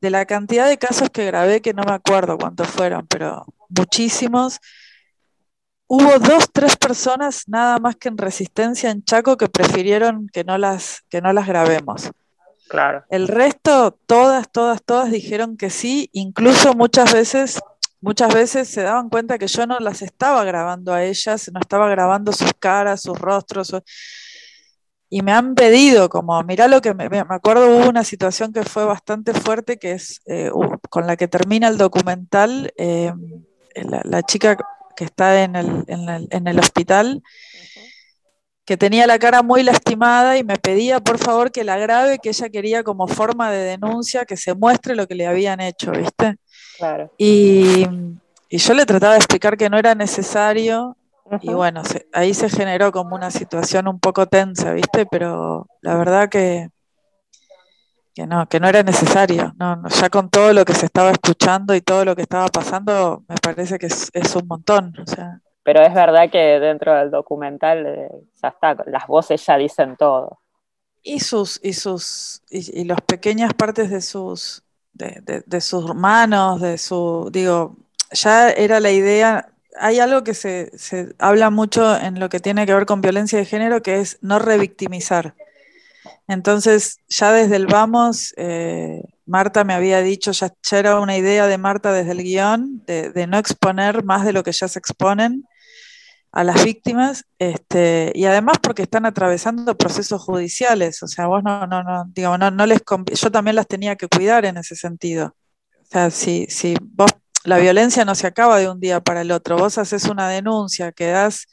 De 0.00 0.10
la 0.10 0.26
cantidad 0.26 0.68
de 0.68 0.78
casos 0.78 1.10
que 1.10 1.24
grabé, 1.26 1.60
que 1.62 1.74
no 1.74 1.82
me 1.82 1.92
acuerdo 1.92 2.36
cuántos 2.38 2.68
fueron, 2.68 3.06
pero 3.06 3.44
muchísimos, 3.68 4.60
hubo 5.86 6.18
dos, 6.18 6.50
tres 6.52 6.76
personas 6.76 7.44
nada 7.46 7.78
más 7.78 7.96
que 7.96 8.08
en 8.08 8.18
Resistencia 8.18 8.90
en 8.90 9.04
Chaco 9.04 9.36
que 9.36 9.48
prefirieron 9.48 10.28
que 10.32 10.44
no 10.44 10.58
las, 10.58 11.02
que 11.08 11.20
no 11.20 11.32
las 11.32 11.46
grabemos. 11.46 12.10
Claro. 12.68 13.04
El 13.10 13.28
resto, 13.28 13.96
todas, 14.06 14.50
todas, 14.50 14.82
todas 14.82 15.10
dijeron 15.10 15.56
que 15.56 15.70
sí, 15.70 16.10
incluso 16.12 16.74
muchas 16.74 17.12
veces, 17.12 17.60
muchas 18.00 18.34
veces 18.34 18.68
se 18.68 18.82
daban 18.82 19.08
cuenta 19.08 19.38
que 19.38 19.46
yo 19.46 19.66
no 19.66 19.78
las 19.78 20.02
estaba 20.02 20.42
grabando 20.44 20.92
a 20.92 21.04
ellas, 21.04 21.48
no 21.52 21.60
estaba 21.60 21.88
grabando 21.88 22.32
sus 22.32 22.52
caras, 22.58 23.02
sus 23.02 23.16
rostros, 23.18 23.68
su- 23.68 23.82
y 25.08 25.22
me 25.22 25.32
han 25.32 25.54
pedido, 25.54 26.08
como, 26.08 26.42
mirá 26.42 26.68
lo 26.68 26.80
que 26.80 26.94
me, 26.94 27.08
me 27.08 27.18
acuerdo, 27.28 27.68
hubo 27.70 27.88
una 27.88 28.04
situación 28.04 28.52
que 28.52 28.64
fue 28.64 28.84
bastante 28.84 29.32
fuerte, 29.34 29.78
que 29.78 29.92
es 29.92 30.20
eh, 30.26 30.50
con 30.90 31.06
la 31.06 31.16
que 31.16 31.28
termina 31.28 31.68
el 31.68 31.78
documental, 31.78 32.72
eh, 32.76 33.12
la, 33.76 34.00
la 34.04 34.22
chica 34.22 34.56
que 34.96 35.04
está 35.04 35.42
en 35.44 35.56
el, 35.56 35.84
en 35.86 36.08
el- 36.08 36.28
en 36.30 36.46
el 36.48 36.58
hospital, 36.58 37.22
que 38.64 38.76
tenía 38.76 39.06
la 39.06 39.18
cara 39.18 39.42
muy 39.42 39.62
lastimada 39.62 40.38
y 40.38 40.42
me 40.44 40.56
pedía 40.56 40.98
por 40.98 41.18
favor 41.18 41.52
que 41.52 41.62
la 41.62 41.76
grabe, 41.78 42.18
que 42.18 42.30
ella 42.30 42.48
quería 42.48 42.82
como 42.82 43.06
forma 43.06 43.50
de 43.50 43.58
denuncia 43.58 44.24
que 44.24 44.36
se 44.36 44.54
muestre 44.54 44.96
lo 44.96 45.06
que 45.06 45.14
le 45.14 45.26
habían 45.26 45.60
hecho, 45.60 45.92
¿viste? 45.92 46.36
Claro. 46.76 47.12
Y, 47.16 47.86
y 48.48 48.58
yo 48.58 48.74
le 48.74 48.84
trataba 48.84 49.12
de 49.12 49.18
explicar 49.18 49.56
que 49.56 49.70
no 49.70 49.78
era 49.78 49.94
necesario 49.94 50.96
y 51.40 51.54
bueno, 51.54 51.84
se- 51.84 52.06
ahí 52.12 52.34
se 52.34 52.48
generó 52.48 52.92
como 52.92 53.14
una 53.16 53.30
situación 53.30 53.88
un 53.88 54.00
poco 54.00 54.26
tensa, 54.26 54.72
¿viste? 54.72 55.06
Pero 55.06 55.66
la 55.82 55.96
verdad 55.96 56.28
que, 56.28 56.70
que 58.14 58.26
no, 58.26 58.48
que 58.48 58.58
no 58.60 58.68
era 58.68 58.82
necesario. 58.82 59.54
No, 59.58 59.76
no, 59.76 59.88
ya 59.88 60.08
con 60.10 60.30
todo 60.30 60.52
lo 60.52 60.64
que 60.64 60.74
se 60.74 60.86
estaba 60.86 61.10
escuchando 61.10 61.74
y 61.74 61.80
todo 61.82 62.04
lo 62.04 62.16
que 62.16 62.22
estaba 62.22 62.48
pasando, 62.48 63.24
me 63.28 63.36
parece 63.36 63.78
que 63.78 63.86
es, 63.86 64.10
es 64.14 64.34
un 64.36 64.46
montón. 64.48 64.94
O 65.00 65.06
sea, 65.06 65.40
Pero 65.62 65.82
es 65.82 65.92
verdad 65.92 66.30
que 66.30 66.38
dentro 66.60 66.94
del 66.94 67.10
documental 67.10 67.86
eh, 67.86 68.10
ya 68.42 68.48
está, 68.48 68.74
las 68.86 69.06
voces 69.06 69.44
ya 69.44 69.58
dicen 69.58 69.96
todo. 69.96 70.40
y 71.02 71.20
sus, 71.20 71.60
y 71.62 71.72
sus, 71.74 72.42
y, 72.50 72.80
y 72.80 72.84
las 72.84 73.00
pequeñas 73.02 73.54
partes 73.54 73.90
de 73.90 74.00
sus, 74.00 74.64
de, 74.92 75.20
de- 75.22 75.42
de 75.46 75.60
sus 75.60 75.94
manos, 75.94 76.60
de 76.60 76.78
su, 76.78 77.28
digo, 77.32 77.76
ya 78.12 78.50
era 78.50 78.80
la 78.80 78.90
idea. 78.92 79.52
Hay 79.78 79.98
algo 80.00 80.24
que 80.24 80.34
se, 80.34 80.70
se 80.76 81.14
habla 81.18 81.50
mucho 81.50 81.96
en 81.96 82.18
lo 82.20 82.28
que 82.28 82.40
tiene 82.40 82.66
que 82.66 82.74
ver 82.74 82.86
con 82.86 83.00
violencia 83.00 83.38
de 83.38 83.44
género, 83.44 83.82
que 83.82 84.00
es 84.00 84.18
no 84.20 84.38
revictimizar. 84.38 85.34
Entonces, 86.28 86.98
ya 87.08 87.32
desde 87.32 87.56
el 87.56 87.66
vamos, 87.66 88.34
eh, 88.36 89.02
Marta 89.26 89.64
me 89.64 89.74
había 89.74 90.02
dicho, 90.02 90.32
ya, 90.32 90.52
era 90.72 90.98
una 91.00 91.16
idea 91.16 91.46
de 91.46 91.58
Marta 91.58 91.92
desde 91.92 92.12
el 92.12 92.22
guion, 92.22 92.82
de, 92.86 93.26
no 93.28 93.38
exponer 93.38 94.04
más 94.04 94.24
de 94.24 94.32
lo 94.32 94.42
que 94.42 94.52
ya 94.52 94.66
se 94.68 94.78
exponen 94.78 95.44
a 96.32 96.44
las 96.44 96.64
víctimas, 96.64 97.24
este, 97.38 98.12
y 98.14 98.26
además 98.26 98.58
porque 98.60 98.82
están 98.82 99.06
atravesando 99.06 99.76
procesos 99.78 100.22
judiciales, 100.22 101.02
o 101.02 101.08
sea, 101.08 101.26
vos 101.28 101.42
no, 101.42 101.66
no, 101.66 101.82
no, 101.82 102.04
digamos, 102.08 102.38
no, 102.38 102.50
no 102.50 102.66
les 102.66 102.82
yo 103.14 103.30
también 103.30 103.56
las 103.56 103.66
tenía 103.66 103.96
que 103.96 104.08
cuidar 104.08 104.44
en 104.44 104.58
ese 104.58 104.76
sentido. 104.76 105.34
O 105.82 105.86
sea, 105.88 106.10
si, 106.10 106.46
si 106.50 106.76
vos, 106.82 107.10
la 107.46 107.58
violencia 107.58 108.04
no 108.04 108.14
se 108.14 108.26
acaba 108.26 108.58
de 108.58 108.68
un 108.68 108.80
día 108.80 109.00
para 109.00 109.22
el 109.22 109.30
otro, 109.30 109.56
vos 109.56 109.78
haces 109.78 110.04
una 110.04 110.28
denuncia, 110.28 110.92
quedás 110.92 111.46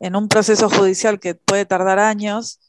en 0.00 0.16
un 0.16 0.28
proceso 0.28 0.68
judicial 0.68 1.20
que 1.20 1.34
puede 1.34 1.64
tardar 1.64 1.98
años, 1.98 2.60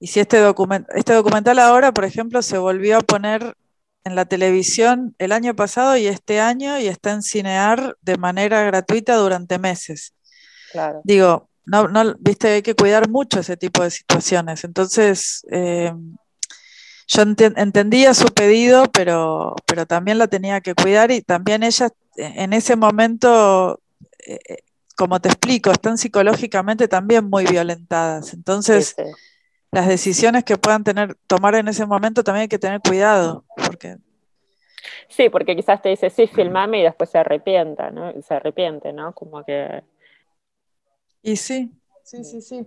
y 0.00 0.08
si 0.08 0.20
este, 0.20 0.38
document 0.38 0.86
este 0.94 1.14
documental 1.14 1.58
ahora, 1.58 1.92
por 1.92 2.04
ejemplo, 2.04 2.42
se 2.42 2.58
volvió 2.58 2.98
a 2.98 3.00
poner 3.00 3.56
en 4.04 4.14
la 4.14 4.24
televisión 4.24 5.14
el 5.18 5.32
año 5.32 5.54
pasado 5.54 5.96
y 5.96 6.06
este 6.06 6.40
año 6.40 6.78
y 6.78 6.86
está 6.86 7.12
en 7.12 7.22
Cinear 7.22 7.96
de 8.02 8.16
manera 8.16 8.62
gratuita 8.62 9.16
durante 9.16 9.58
meses. 9.58 10.14
Claro. 10.70 11.00
Digo, 11.04 11.48
no, 11.64 11.88
no, 11.88 12.14
viste, 12.20 12.48
hay 12.48 12.62
que 12.62 12.76
cuidar 12.76 13.08
mucho 13.08 13.40
ese 13.40 13.56
tipo 13.56 13.82
de 13.82 13.90
situaciones. 13.90 14.62
Entonces, 14.62 15.44
eh, 15.50 15.92
yo 17.06 17.22
enten- 17.22 17.54
entendía 17.56 18.14
su 18.14 18.26
pedido, 18.28 18.84
pero, 18.92 19.54
pero 19.66 19.86
también 19.86 20.18
la 20.18 20.28
tenía 20.28 20.60
que 20.60 20.74
cuidar 20.74 21.10
y 21.10 21.22
también 21.22 21.62
ellas 21.62 21.92
eh, 22.16 22.32
en 22.36 22.52
ese 22.52 22.76
momento, 22.76 23.80
eh, 24.26 24.38
eh, 24.48 24.56
como 24.96 25.20
te 25.20 25.28
explico, 25.28 25.70
están 25.70 25.98
psicológicamente 25.98 26.88
también 26.88 27.28
muy 27.30 27.44
violentadas. 27.46 28.28
Sí, 28.28 28.36
Entonces, 28.36 28.94
sí. 28.96 29.02
las 29.72 29.86
decisiones 29.88 30.44
que 30.44 30.56
puedan 30.58 30.84
tener, 30.84 31.16
tomar 31.26 31.54
en 31.56 31.68
ese 31.68 31.86
momento 31.86 32.24
también 32.24 32.42
hay 32.42 32.48
que 32.48 32.58
tener 32.58 32.80
cuidado, 32.80 33.44
porque 33.56 33.98
Sí, 35.08 35.28
porque 35.30 35.56
quizás 35.56 35.82
te 35.82 35.88
dice, 35.88 36.10
sí, 36.10 36.26
filmame 36.26 36.80
y 36.80 36.82
después 36.82 37.10
se 37.10 37.18
arrepienta, 37.18 37.90
¿no? 37.90 38.12
Se 38.22 38.34
arrepiente, 38.34 38.92
¿no? 38.92 39.12
Como 39.12 39.44
que... 39.44 39.82
Y 41.22 41.36
sí, 41.36 41.72
sí, 42.04 42.24
sí, 42.24 42.40
sí. 42.40 42.66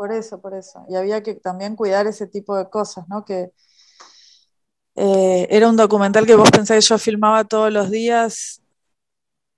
Por 0.00 0.12
eso, 0.12 0.40
por 0.40 0.54
eso. 0.54 0.84
Y 0.88 0.96
había 0.96 1.22
que 1.22 1.34
también 1.34 1.76
cuidar 1.76 2.06
ese 2.06 2.26
tipo 2.26 2.56
de 2.56 2.70
cosas, 2.70 3.06
¿no? 3.08 3.24
Que 3.24 3.52
Eh, 4.96 5.46
era 5.50 5.68
un 5.68 5.76
documental 5.76 6.26
que 6.26 6.34
vos 6.36 6.50
pensás 6.50 6.76
que 6.76 6.88
yo 6.88 6.98
filmaba 6.98 7.44
todos 7.44 7.72
los 7.72 7.90
días, 7.90 8.62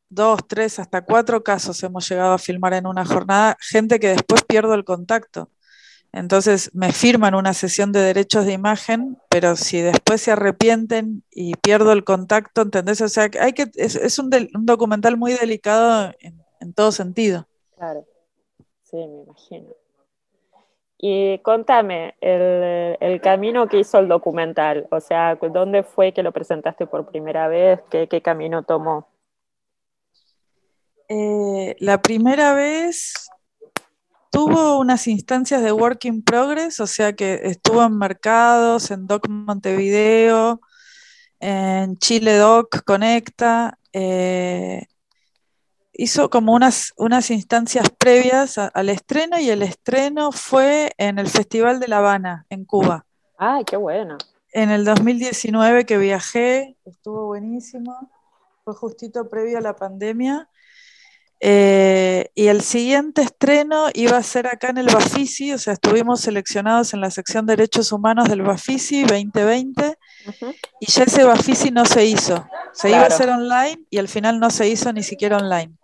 dos, 0.08 0.40
tres, 0.46 0.78
hasta 0.78 1.02
cuatro 1.04 1.42
casos 1.42 1.82
hemos 1.82 2.08
llegado 2.08 2.34
a 2.34 2.38
filmar 2.38 2.74
en 2.74 2.86
una 2.86 3.04
jornada, 3.04 3.56
gente 3.60 3.98
que 4.00 4.08
después 4.08 4.44
pierdo 4.44 4.74
el 4.74 4.84
contacto. 4.84 5.50
Entonces 6.12 6.70
me 6.74 6.92
firman 6.92 7.34
una 7.36 7.54
sesión 7.54 7.92
de 7.92 8.00
derechos 8.00 8.46
de 8.46 8.52
imagen, 8.54 9.18
pero 9.30 9.56
si 9.56 9.80
después 9.82 10.22
se 10.22 10.32
arrepienten 10.32 11.24
y 11.30 11.54
pierdo 11.56 11.92
el 11.92 12.04
contacto, 12.04 12.62
¿entendés? 12.62 13.00
O 13.02 13.08
sea, 13.08 13.30
hay 13.40 13.52
que, 13.54 13.70
es, 13.76 13.96
es 13.96 14.18
un, 14.18 14.30
del- 14.30 14.50
un 14.54 14.66
documental 14.66 15.16
muy 15.18 15.34
delicado 15.34 16.12
en, 16.20 16.42
en 16.60 16.74
todo 16.74 16.92
sentido. 16.92 17.48
Claro, 17.76 18.06
sí, 18.82 18.96
me 18.96 19.22
imagino. 19.24 19.74
Y 21.04 21.38
contame, 21.38 22.14
el, 22.20 22.96
el 23.00 23.20
camino 23.20 23.66
que 23.66 23.80
hizo 23.80 23.98
el 23.98 24.06
documental, 24.06 24.86
o 24.92 25.00
sea, 25.00 25.34
¿dónde 25.34 25.82
fue 25.82 26.12
que 26.12 26.22
lo 26.22 26.30
presentaste 26.30 26.86
por 26.86 27.10
primera 27.10 27.48
vez? 27.48 27.80
¿Qué, 27.90 28.06
qué 28.06 28.22
camino 28.22 28.62
tomó? 28.62 29.08
Eh, 31.08 31.74
la 31.80 32.00
primera 32.00 32.54
vez 32.54 33.28
tuvo 34.30 34.78
unas 34.78 35.08
instancias 35.08 35.60
de 35.64 35.72
work 35.72 36.04
in 36.04 36.22
progress, 36.22 36.78
o 36.78 36.86
sea 36.86 37.14
que 37.14 37.40
estuvo 37.42 37.82
en 37.82 37.98
mercados, 37.98 38.92
en 38.92 39.08
Doc 39.08 39.26
Montevideo, 39.28 40.60
en 41.40 41.96
Chile 41.98 42.36
Doc 42.36 42.84
Conecta, 42.84 43.76
eh, 43.92 44.86
hizo 46.02 46.30
como 46.30 46.52
unas, 46.52 46.92
unas 46.96 47.30
instancias 47.30 47.88
previas 47.98 48.58
a- 48.58 48.66
al 48.68 48.88
estreno 48.88 49.38
y 49.38 49.50
el 49.50 49.62
estreno 49.62 50.32
fue 50.32 50.92
en 50.98 51.18
el 51.18 51.28
Festival 51.28 51.78
de 51.80 51.88
La 51.88 51.98
Habana, 51.98 52.46
en 52.50 52.64
Cuba. 52.64 53.04
¡Ay, 53.38 53.64
qué 53.64 53.76
bueno! 53.76 54.18
En 54.52 54.70
el 54.70 54.84
2019 54.84 55.86
que 55.86 55.98
viajé, 55.98 56.76
estuvo 56.84 57.26
buenísimo, 57.26 58.10
fue 58.64 58.74
justito 58.74 59.28
previo 59.28 59.58
a 59.58 59.60
la 59.60 59.74
pandemia. 59.74 60.48
Eh, 61.44 62.30
y 62.36 62.46
el 62.46 62.60
siguiente 62.62 63.22
estreno 63.22 63.86
iba 63.94 64.16
a 64.16 64.22
ser 64.22 64.46
acá 64.46 64.68
en 64.68 64.78
el 64.78 64.86
Bafisi, 64.86 65.52
o 65.52 65.58
sea, 65.58 65.72
estuvimos 65.72 66.20
seleccionados 66.20 66.94
en 66.94 67.00
la 67.00 67.10
sección 67.10 67.46
Derechos 67.46 67.90
Humanos 67.90 68.28
del 68.28 68.42
Bafisi 68.42 69.02
2020 69.02 69.98
Ujú, 70.28 70.54
y 70.78 70.86
ya 70.86 71.02
ese 71.02 71.24
Bafisi 71.24 71.72
no 71.72 71.84
se 71.84 72.04
hizo. 72.06 72.46
Se 72.72 72.90
iba 72.90 72.98
a 73.00 73.06
hacer 73.06 73.28
online 73.28 73.80
y 73.90 73.98
al 73.98 74.06
final 74.06 74.38
no 74.38 74.50
se 74.50 74.68
hizo 74.68 74.92
ni 74.92 75.02
siquiera 75.02 75.38
online. 75.38 75.76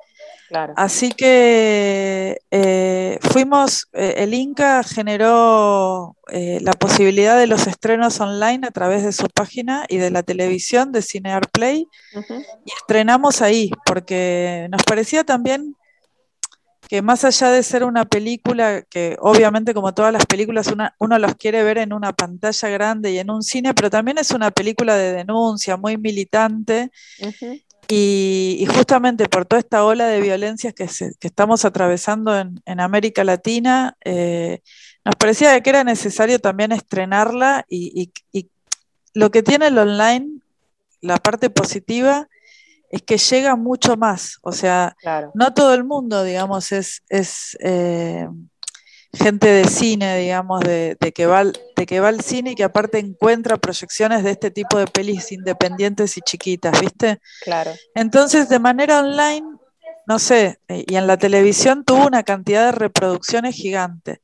Claro. 0.49 0.73
Así 0.77 1.11
que 1.13 2.39
eh, 2.51 3.19
fuimos, 3.23 3.87
eh, 3.93 4.15
el 4.19 4.35
Inca 4.35 4.83
generó 4.83 6.17
eh, 6.33 6.59
la 6.63 6.73
posibilidad 6.73 7.39
de 7.39 7.47
los 7.47 7.67
estrenos 7.67 8.19
online 8.21 8.67
a 8.67 8.71
través 8.71 9.05
de 9.05 9.13
su 9.13 9.29
página 9.29 9.85
y 9.89 9.99
de 9.99 10.11
la 10.11 10.23
televisión 10.23 10.91
de 10.93 11.03
Cinear 11.03 11.49
Play. 11.51 11.87
Y 12.65 12.73
estrenamos 12.81 13.43
ahí, 13.43 13.71
porque 13.87 14.67
nos 14.71 14.83
parecía 14.83 15.25
también 15.25 15.75
que 16.89 17.03
más 17.03 17.23
allá 17.25 17.51
de 17.51 17.63
ser 17.63 17.85
una 17.85 18.07
película, 18.07 18.81
que 18.83 19.17
obviamente 19.21 19.75
como 19.75 19.93
todas 19.93 20.11
las 20.11 20.25
películas 20.25 20.69
una- 20.69 20.95
uno 20.99 21.19
los 21.19 21.35
quiere 21.35 21.63
ver 21.63 21.77
en 21.77 21.93
una 21.93 22.15
pantalla 22.15 22.69
grande 22.71 23.13
y 23.13 23.19
en 23.19 23.31
un 23.31 23.43
cine, 23.43 23.75
pero 23.75 23.91
también 23.91 24.17
es 24.17 24.31
una 24.31 24.51
película 24.51 24.97
de 24.97 25.13
denuncia, 25.13 25.77
muy 25.77 25.99
militante, 25.99 26.91
y, 27.87 28.59
y 28.61 28.67
justamente 28.67 29.29
por 29.29 29.47
toda 29.47 29.61
esta 29.61 29.85
ola 29.85 30.07
de 30.07 30.21
violencias 30.21 30.75
que, 30.75 30.89
se- 30.89 31.13
que 31.21 31.29
estamos 31.29 31.65
atravesando 31.65 32.37
en, 32.39 32.61
en 32.67 32.81
América 32.81 33.25
Latina, 33.25 33.97
eh, 34.05 34.61
nos 35.05 35.15
parecía 35.17 35.59
que 35.63 35.71
era 35.71 35.85
necesario 35.85 36.39
también 36.39 36.73
estrenarla 36.73 37.65
y, 37.69 38.11
y- 38.33 38.39
y 38.41 38.51
lo 39.15 39.31
que 39.31 39.43
tiene 39.43 39.69
el 39.69 39.79
online, 39.79 40.41
la 41.01 41.17
parte 41.17 41.49
positiva, 41.51 42.29
es 42.91 43.03
que 43.03 43.17
llega 43.19 43.57
mucho 43.57 43.97
más. 43.97 44.39
O 44.43 44.53
sea, 44.53 44.97
claro. 45.01 45.31
no 45.35 45.53
todo 45.55 45.75
el 45.75 45.85
mundo, 45.85 46.25
digamos, 46.25 46.73
es, 46.73 47.03
es 47.09 47.57
eh, 47.61 48.27
gente 49.13 49.49
de 49.49 49.65
cine, 49.65 50.19
digamos, 50.19 50.61
de, 50.61 50.97
de 51.01 51.13
que 51.13 51.27
va, 51.27 51.41
al- 51.41 51.59
de 51.77 51.87
que 51.87 52.01
va 52.01 52.09
al 52.09 52.21
cine 52.21 52.51
y 52.53 52.55
que 52.55 52.65
aparte 52.65 52.99
encuentra 52.99 53.57
proyecciones 53.57 54.23
de 54.23 54.33
este 54.33 54.51
tipo 54.51 54.79
de 54.79 54.87
pelis 54.87 55.33
independientes 55.33 56.17
y 56.19 56.21
chiquitas, 56.21 56.79
¿viste? 56.81 57.19
Claro. 57.43 57.73
Entonces, 57.95 58.49
de 58.49 58.59
manera 58.59 59.01
online, 59.01 59.47
no 60.07 60.19
sé, 60.19 60.59
eh, 60.69 60.85
y 60.87 60.97
en 60.97 61.07
la 61.07 61.17
televisión 61.17 61.85
tuvo 61.85 62.07
una 62.07 62.23
cantidad 62.23 62.67
de 62.67 62.73
reproducciones 62.73 63.55
gigante. 63.55 64.21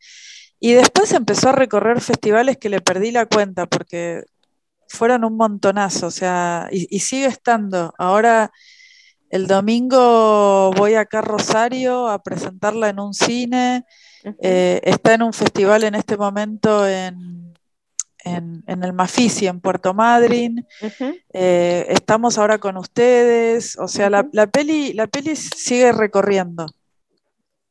Y 0.61 0.73
después 0.73 1.13
empezó 1.13 1.51
a 1.51 1.53
recorrer 1.53 2.01
festivales 2.01 2.57
que 2.59 2.69
le 2.71 2.81
perdí 2.81 3.11
la 3.11 3.27
cuenta 3.27 3.67
porque 3.67 4.23
fueron 4.89 5.25
un 5.25 5.37
montonazo, 5.37 6.07
o 6.07 6.11
sea, 6.11 6.69
y, 6.71 6.87
y 6.95 7.01
sigue 7.01 7.27
estando. 7.27 7.93
Ahora, 7.99 8.51
el 9.31 9.47
domingo 9.47 10.71
voy 10.77 10.95
acá 10.95 11.19
a 11.19 11.23
Rosario 11.23 12.09
a 12.09 12.23
presentarla 12.23 12.89
en 12.91 13.01
un 13.01 13.15
cine. 13.15 13.85
Eh, 14.41 14.81
está 14.85 15.15
en 15.15 15.23
un 15.23 15.33
festival 15.33 15.85
en 15.85 15.95
este 15.95 16.17
momento 16.17 16.87
en, 16.89 17.55
en, 18.25 18.65
en 18.67 18.85
el 18.85 18.93
Mafisi, 18.93 19.47
en 19.47 19.61
Puerto 19.61 19.93
Madryn. 19.95 20.67
Eh, 21.33 21.87
estamos 21.89 22.39
ahora 22.39 22.59
con 22.59 22.77
ustedes. 22.77 23.79
O 23.79 23.89
sea, 23.89 24.09
la, 24.11 24.27
la 24.33 24.47
peli, 24.47 24.93
la 24.95 25.07
peli 25.07 25.37
sigue 25.37 25.93
recorriendo. 25.93 26.67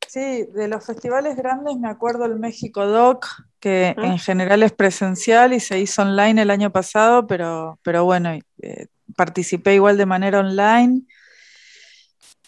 Sí, 0.06 0.46
de 0.54 0.68
los 0.68 0.84
festivales 0.84 1.34
grandes 1.34 1.76
me 1.76 1.88
acuerdo 1.88 2.24
el 2.24 2.38
México 2.38 2.86
Doc, 2.86 3.26
que 3.58 3.96
en 3.96 4.18
general 4.18 4.62
es 4.62 4.70
presencial 4.70 5.52
y 5.52 5.58
se 5.58 5.80
hizo 5.80 6.02
online 6.02 6.42
el 6.42 6.50
año 6.50 6.70
pasado, 6.70 7.26
pero, 7.26 7.80
pero 7.82 8.04
bueno, 8.04 8.30
eh, 8.62 8.86
participé 9.16 9.74
igual 9.74 9.96
de 9.96 10.06
manera 10.06 10.38
online. 10.38 11.02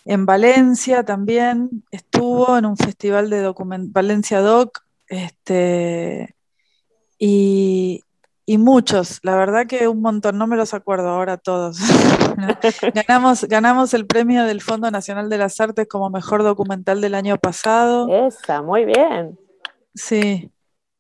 En 0.09 0.25
Valencia 0.25 1.05
también 1.05 1.85
estuvo 1.90 2.57
en 2.57 2.64
un 2.64 2.77
festival 2.77 3.29
de 3.29 3.53
Valencia 3.90 4.40
Doc, 4.40 4.85
este, 5.09 6.37
y, 7.19 8.03
y 8.45 8.59
muchos, 8.59 9.19
la 9.23 9.35
verdad 9.37 9.66
que 9.66 9.88
un 9.88 10.01
montón, 10.01 10.38
no 10.38 10.47
me 10.47 10.57
los 10.57 10.75
acuerdo 10.75 11.09
ahora 11.09 11.38
todos. 11.38 11.79
ganamos, 12.95 13.45
ganamos 13.45 13.95
el 13.95 14.07
premio 14.07 14.45
del 14.45 14.61
Fondo 14.61 14.88
Nacional 14.92 15.29
de 15.29 15.38
las 15.38 15.61
Artes 15.61 15.88
como 15.88 16.09
mejor 16.09 16.45
documental 16.45 17.01
del 17.01 17.16
año 17.16 17.37
pasado. 17.37 18.07
Esa, 18.29 18.62
muy 18.62 18.85
bien. 18.85 19.37
Sí, 19.92 20.53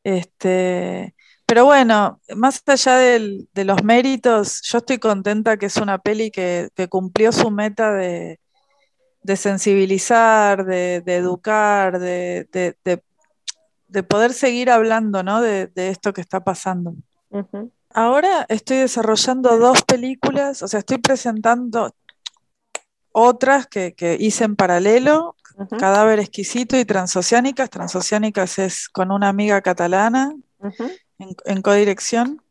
este, 0.02 1.14
pero 1.46 1.64
bueno, 1.64 2.20
más 2.34 2.60
allá 2.66 2.96
del- 2.96 3.48
de 3.54 3.64
los 3.64 3.84
méritos, 3.84 4.62
yo 4.62 4.78
estoy 4.78 4.98
contenta 4.98 5.58
que 5.58 5.66
es 5.66 5.76
una 5.76 5.98
peli 5.98 6.32
que, 6.32 6.70
que 6.74 6.88
cumplió 6.88 7.30
su 7.30 7.50
meta 7.52 7.92
de, 7.92 8.40
de 9.26 9.36
sensibilizar, 9.36 10.64
de, 10.64 11.02
de 11.04 11.16
educar, 11.16 11.98
de, 11.98 12.48
de- 12.52 12.76
de- 12.84 13.02
de 13.88 14.02
poder 14.02 14.32
seguir 14.32 14.70
hablando, 14.70 15.22
¿no? 15.22 15.40
de, 15.40 15.70
esto 15.74 16.12
que 16.12 16.20
está 16.20 16.40
pasando. 16.42 16.94
Ahora 17.90 18.44
estoy 18.48 18.78
desarrollando 18.78 19.56
dos 19.58 19.82
películas, 19.82 20.62
o 20.62 20.68
sea, 20.68 20.80
estoy 20.80 20.98
presentando 20.98 21.94
otras 23.12 23.66
que, 23.66 23.94
que 23.94 24.16
hice 24.20 24.44
en 24.44 24.56
paralelo, 24.56 25.34
Cadáver 25.78 26.18
Exquisito 26.20 26.76
y 26.76 26.84
Transoceánicas. 26.84 27.70
Transoceánicas 27.70 28.58
es 28.58 28.88
con 28.90 29.10
una 29.10 29.28
amiga 29.30 29.60
catalana 29.62 30.34
en, 31.18 31.28
en 31.46 31.62
codirección. 31.62 32.42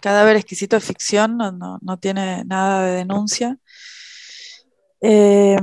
Cadáver 0.00 0.36
Exquisito 0.36 0.76
es 0.76 0.84
ficción, 0.84 1.36
no, 1.36 1.50
no, 1.50 1.78
no 1.82 1.96
tiene 1.98 2.44
nada 2.44 2.84
de 2.84 2.92
denuncia. 2.92 3.58
Eh, 5.00 5.58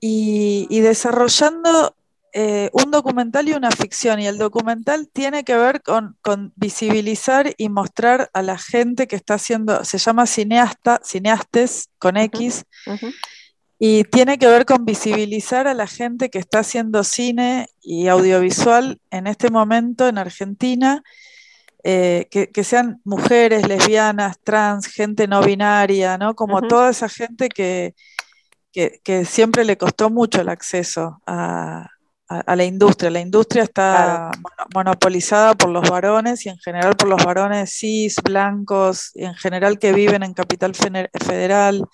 y, 0.00 0.66
y 0.70 0.80
desarrollando 0.80 1.96
eh, 2.38 2.68
un 2.74 2.90
documental 2.90 3.48
y 3.48 3.54
una 3.54 3.70
ficción. 3.70 4.20
Y 4.20 4.26
el 4.26 4.36
documental 4.36 5.08
tiene 5.10 5.42
que 5.42 5.56
ver 5.56 5.82
con, 5.82 6.18
con 6.20 6.52
visibilizar 6.54 7.54
y 7.56 7.70
mostrar 7.70 8.28
a 8.34 8.42
la 8.42 8.58
gente 8.58 9.06
que 9.06 9.16
está 9.16 9.34
haciendo, 9.34 9.82
se 9.86 9.96
llama 9.96 10.26
cineasta, 10.26 11.00
cineastes 11.02 11.88
con 11.98 12.18
X, 12.18 12.64
y 13.78 14.04
tiene 14.04 14.38
que 14.38 14.48
ver 14.48 14.66
con 14.66 14.84
visibilizar 14.84 15.66
a 15.66 15.72
la 15.72 15.86
gente 15.86 16.28
que 16.28 16.38
está 16.38 16.58
haciendo 16.58 17.04
cine 17.04 17.68
y 17.80 18.08
audiovisual 18.08 19.00
en 19.10 19.28
este 19.28 19.48
momento 19.48 20.06
en 20.06 20.18
Argentina, 20.18 21.02
eh, 21.84 22.28
que, 22.30 22.50
que 22.50 22.64
sean 22.64 23.00
mujeres, 23.04 23.66
lesbianas, 23.66 24.38
trans, 24.44 24.88
gente 24.88 25.26
no 25.26 25.40
binaria, 25.40 26.18
¿no? 26.18 26.34
Como 26.34 26.60
toda 26.60 26.90
esa 26.90 27.08
gente 27.08 27.48
que, 27.48 27.94
que, 28.76 29.00
que 29.04 29.24
siempre 29.26 29.64
le 29.64 29.78
costó 29.78 30.10
mucho 30.10 30.42
el 30.42 30.50
acceso 30.50 31.22
a, 31.26 31.88
a- 32.28 32.40
a 32.40 32.56
la 32.56 32.64
industria. 32.66 33.10
La 33.10 33.20
industria 33.20 33.64
está 33.64 34.30
mono- 34.36 34.68
monopolizada 34.74 35.54
por 35.56 35.70
los 35.70 35.88
varones 35.90 36.46
y 36.46 36.50
en 36.50 36.58
general 36.58 36.96
por 36.96 37.08
los 37.08 37.24
varones 37.24 37.72
cis, 37.78 38.16
blancos, 38.24 39.12
y 39.16 39.24
en 39.26 39.34
general 39.36 39.78
que 39.80 39.92
viven 39.94 40.24
en 40.24 40.34
Capital 40.34 40.74
Federal. 40.76 41.88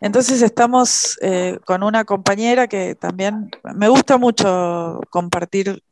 Entonces 0.00 0.42
estamos 0.42 1.18
eh, 1.22 1.58
con 1.66 1.82
una 1.82 2.04
compañera 2.04 2.68
que 2.68 2.94
también 2.94 3.50
me 3.74 3.88
gusta 3.88 4.16
mucho 4.18 5.00
compartir, 5.10 5.82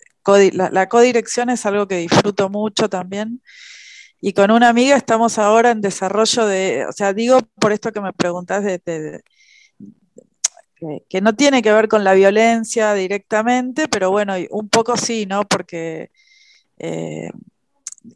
la, 0.55 0.71
la 0.71 0.89
codirección 0.89 1.51
es 1.51 1.67
algo 1.67 1.89
que 1.89 1.97
disfruto 1.99 2.51
mucho 2.51 2.89
también 2.91 3.43
Y 4.21 4.35
con 4.35 4.51
una 4.53 4.69
amiga 4.71 4.97
estamos 4.97 5.39
ahora 5.39 5.71
en 5.73 5.81
desarrollo 5.83 6.47
de, 6.47 6.87
o 6.89 6.93
sea, 6.93 7.13
digo 7.15 7.41
por 7.61 7.73
esto 7.73 7.93
que 7.93 8.01
me 8.03 8.13
preguntás, 8.13 8.65
de- 8.65 9.23
que, 10.79 11.03
que 11.09 11.21
no 11.21 11.35
tiene 11.35 11.63
que 11.63 11.73
ver 11.73 11.89
con 11.89 12.05
la 12.05 12.15
violencia 12.15 12.95
directamente, 12.95 13.89
pero 13.89 14.11
bueno, 14.11 14.35
un 14.51 14.69
poco 14.69 14.97
sí, 14.97 15.27
¿no? 15.27 15.45
Porque 15.45 16.11
eh, 16.79 17.31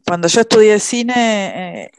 cuando 0.07 0.27
yo 0.27 0.41
estudié 0.41 0.79
cine, 0.79 1.83
eh, 1.85 1.91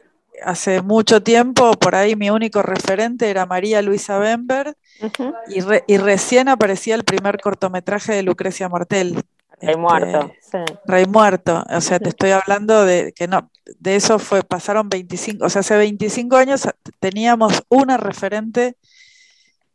hace 0.43 0.81
mucho 0.81 1.21
tiempo, 1.23 1.71
por 1.73 1.95
ahí 1.95 2.15
mi 2.15 2.29
único 2.29 2.61
referente 2.61 3.29
era 3.29 3.45
María 3.45 3.81
Luisa 3.81 4.17
Bember, 4.17 4.75
Ujú. 5.01 5.33
y, 5.49 5.61
re- 5.61 5.83
y 5.87 5.97
recién 5.97 6.49
aparecía 6.49 6.95
el 6.95 7.03
primer 7.03 7.39
cortometraje 7.39 8.13
de 8.13 8.23
Lucrecia 8.23 8.69
Martel. 8.69 9.15
Rey 9.61 9.69
Este, 9.69 9.77
muerto, 9.77 10.33
sí. 10.41 10.57
Rey 10.85 11.05
muerto, 11.05 11.63
o 11.69 11.81
sea, 11.81 11.99
te 11.99 12.09
estoy 12.09 12.31
hablando 12.31 12.85
de 12.85 13.13
que 13.13 13.27
no, 13.27 13.49
de 13.79 13.95
eso 13.95 14.19
fue, 14.19 14.43
pasaron 14.43 14.89
25, 14.89 15.45
o 15.45 15.49
sea, 15.49 15.61
hace 15.61 15.77
25 15.77 16.35
años 16.35 16.67
teníamos 16.99 17.63
una 17.69 17.97
referente 17.97 18.75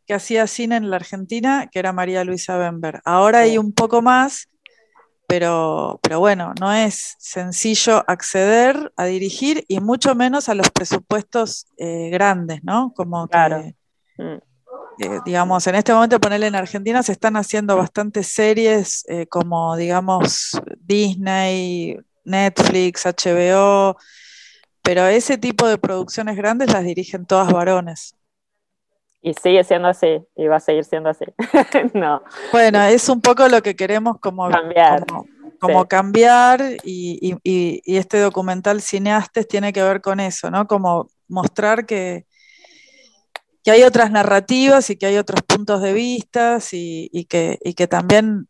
que 0.05 0.13
hacía 0.13 0.47
cine 0.47 0.77
en 0.77 0.89
la 0.89 0.97
Argentina, 0.97 1.69
que 1.71 1.79
era 1.79 1.93
María 1.93 2.23
Luisa 2.23 2.57
Bember. 2.57 3.01
Ahora 3.05 3.39
hay 3.39 3.57
un 3.57 3.73
poco 3.73 4.01
más, 4.01 4.49
pero, 5.27 5.99
pero 6.03 6.19
bueno, 6.19 6.53
no 6.59 6.73
es 6.73 7.15
sencillo 7.19 8.03
acceder 8.07 8.91
a 8.97 9.05
dirigir 9.05 9.63
y 9.67 9.79
mucho 9.79 10.13
menos 10.15 10.49
a 10.49 10.55
los 10.55 10.69
presupuestos 10.69 11.67
eh, 11.77 12.09
grandes, 12.09 12.63
¿no? 12.63 12.93
Como 12.95 13.27
que, 13.27 13.31
Claro. 13.31 13.63
Mm, 14.17 14.39
eh, 14.99 15.19
digamos, 15.25 15.65
en 15.67 15.75
este 15.75 15.93
momento 15.93 16.19
ponerle 16.19 16.47
en 16.47 16.55
Argentina 16.55 17.01
se 17.01 17.13
están 17.13 17.37
haciendo 17.37 17.77
bastantes 17.77 18.27
series 18.27 19.03
eh, 19.07 19.25
como, 19.25 19.75
digamos, 19.75 20.61
Disney, 20.79 21.97
Netflix, 22.25 23.05
HBO, 23.05 23.97
pero 24.83 25.07
ese 25.07 25.37
tipo 25.37 25.67
de 25.67 25.77
producciones 25.77 26.35
grandes 26.35 26.71
las 26.71 26.83
dirigen 26.83 27.25
todas 27.25 27.51
varones. 27.51 28.15
Y 29.21 29.33
sigue 29.35 29.63
siendo 29.63 29.87
así, 29.87 30.19
y 30.35 30.47
va 30.47 30.55
a 30.55 30.59
seguir 30.59 30.83
siendo 30.83 31.09
así. 31.09 31.25
no, 31.93 32.23
Bueno, 32.51 32.81
es 32.83 33.07
un 33.07 33.21
poco 33.21 33.47
lo 33.47 33.61
que 33.61 33.75
queremos 33.75 34.19
como 34.19 34.49
Cambiar, 34.49 35.05
como, 35.05 35.25
como 35.59 35.81
sí. 35.83 35.87
cambiar 35.87 36.61
y, 36.83 37.19
y- 37.21 37.37
y- 37.43 37.81
y 37.85 37.97
este 37.97 38.19
documental 38.19 38.81
Cineastes 38.81 39.47
tiene 39.47 39.71
que 39.73 39.83
ver 39.83 40.01
con 40.01 40.19
eso, 40.19 40.49
¿no? 40.49 40.65
Como 40.65 41.07
mostrar 41.27 41.85
que, 41.85 42.25
que 43.63 43.69
hay 43.71 43.83
otras 43.83 44.09
narrativas 44.09 44.89
y 44.89 44.95
que 44.97 45.05
hay 45.05 45.17
otros 45.17 45.41
puntos 45.43 45.81
de 45.83 45.93
vista 45.93 46.57
y, 46.71 47.07
y 47.13 47.25
que, 47.25 47.59
y 47.63 47.75
que 47.75 47.87
también 47.87 48.47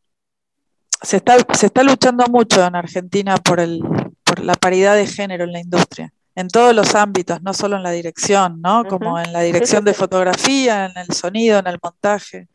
se 1.02 1.18
está, 1.18 1.36
se 1.54 1.66
está 1.66 1.84
luchando 1.84 2.24
mucho 2.28 2.66
en 2.66 2.76
Argentina 2.78 3.36
por, 3.38 3.60
el, 3.60 3.82
por 4.24 4.40
la 4.40 4.54
paridad 4.54 4.96
de 4.96 5.06
género 5.08 5.44
en 5.44 5.52
la 5.52 5.60
industria, 5.60 6.14
en 6.36 6.48
todos 6.48 6.74
los 6.76 6.96
ámbitos, 6.96 7.42
no 7.42 7.54
solo 7.54 7.76
en 7.78 7.84
la 7.84 7.92
dirección, 7.92 8.62
¿no? 8.62 8.86
Como 8.86 9.20
en 9.20 9.34
la 9.34 9.42
dirección 9.42 9.84
de 9.84 9.94
fotografía, 9.94 10.86
en 10.86 10.98
el 10.98 11.08
sonido, 11.14 11.60
en 11.60 11.68
el 11.68 11.78
montaje, 11.84 12.48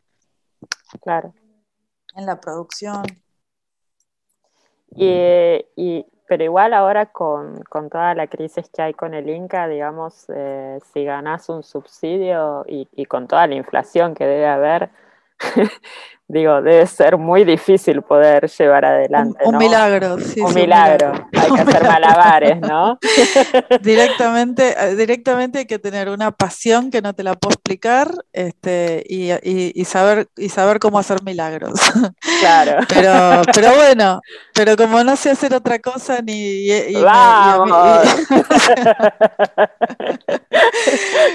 claro. 1.01 1.33
en 2.15 2.25
la 2.25 2.39
producción. 2.39 3.03
Y, 4.95 5.63
y- 5.75 6.05
pero 6.29 6.43
igual 6.43 6.73
ahora 6.73 7.05
con, 7.05 7.63
con 7.69 7.89
toda 7.89 8.13
la 8.13 8.27
crisis 8.27 8.67
que 8.69 8.81
hay 8.81 8.93
con 8.93 9.13
el 9.13 9.29
Inca, 9.29 9.65
digamos, 9.69 10.25
eh, 10.27 10.77
si 10.91 11.05
ganás 11.05 11.47
un 11.47 11.63
subsidio 11.63 12.65
y, 12.67 12.85
y 12.91 13.05
con 13.05 13.27
toda 13.29 13.47
la 13.47 13.55
inflación 13.55 14.13
que 14.13 14.25
debe 14.25 14.45
haber, 14.47 14.89
digo, 16.29 16.61
debe 16.61 16.85
ser 16.87 17.17
muy 17.17 17.45
difícil 17.45 18.01
poder 18.01 18.49
llevar 18.49 18.83
adelante, 18.83 19.39
un 19.45 19.53
¿no? 19.53 19.59
milagro, 19.59 20.19
sí, 20.19 20.41
Un 20.41 20.49
sí, 20.53 20.59
milagro. 20.61 21.13
Hay 21.33 21.51
que 21.51 21.61
hacer 21.61 21.83
malabares, 21.83 22.59
¿no? 22.59 22.99
Directamente, 23.81 24.75
eh, 24.77 24.95
directamente 24.95 25.59
hay 25.59 25.65
que 25.65 25.79
tener 25.79 26.09
una 26.09 26.31
pasión 26.31 26.91
que 26.91 27.01
no 27.01 27.13
te 27.13 27.23
la 27.23 27.35
puedo 27.35 27.53
explicar, 27.53 28.11
este, 28.33 29.03
y, 29.07 29.31
y- 29.31 29.71
y 29.73 29.85
saber, 29.85 30.27
y 30.35 30.49
saber 30.49 30.79
cómo 30.79 30.99
hacer 30.99 31.23
milagros. 31.23 31.79
Claro. 32.39 32.85
Pero, 32.87 33.41
pero 33.51 33.73
bueno, 33.75 34.21
pero 34.53 34.75
como 34.77 35.03
no 35.03 35.15
sé 35.15 35.31
hacer 35.31 35.55
otra 35.55 35.79
cosa 35.79 36.21
ni 36.21 36.67
y- 36.67 36.93
mí- 36.93 37.01
¡Vamos! 37.01 37.99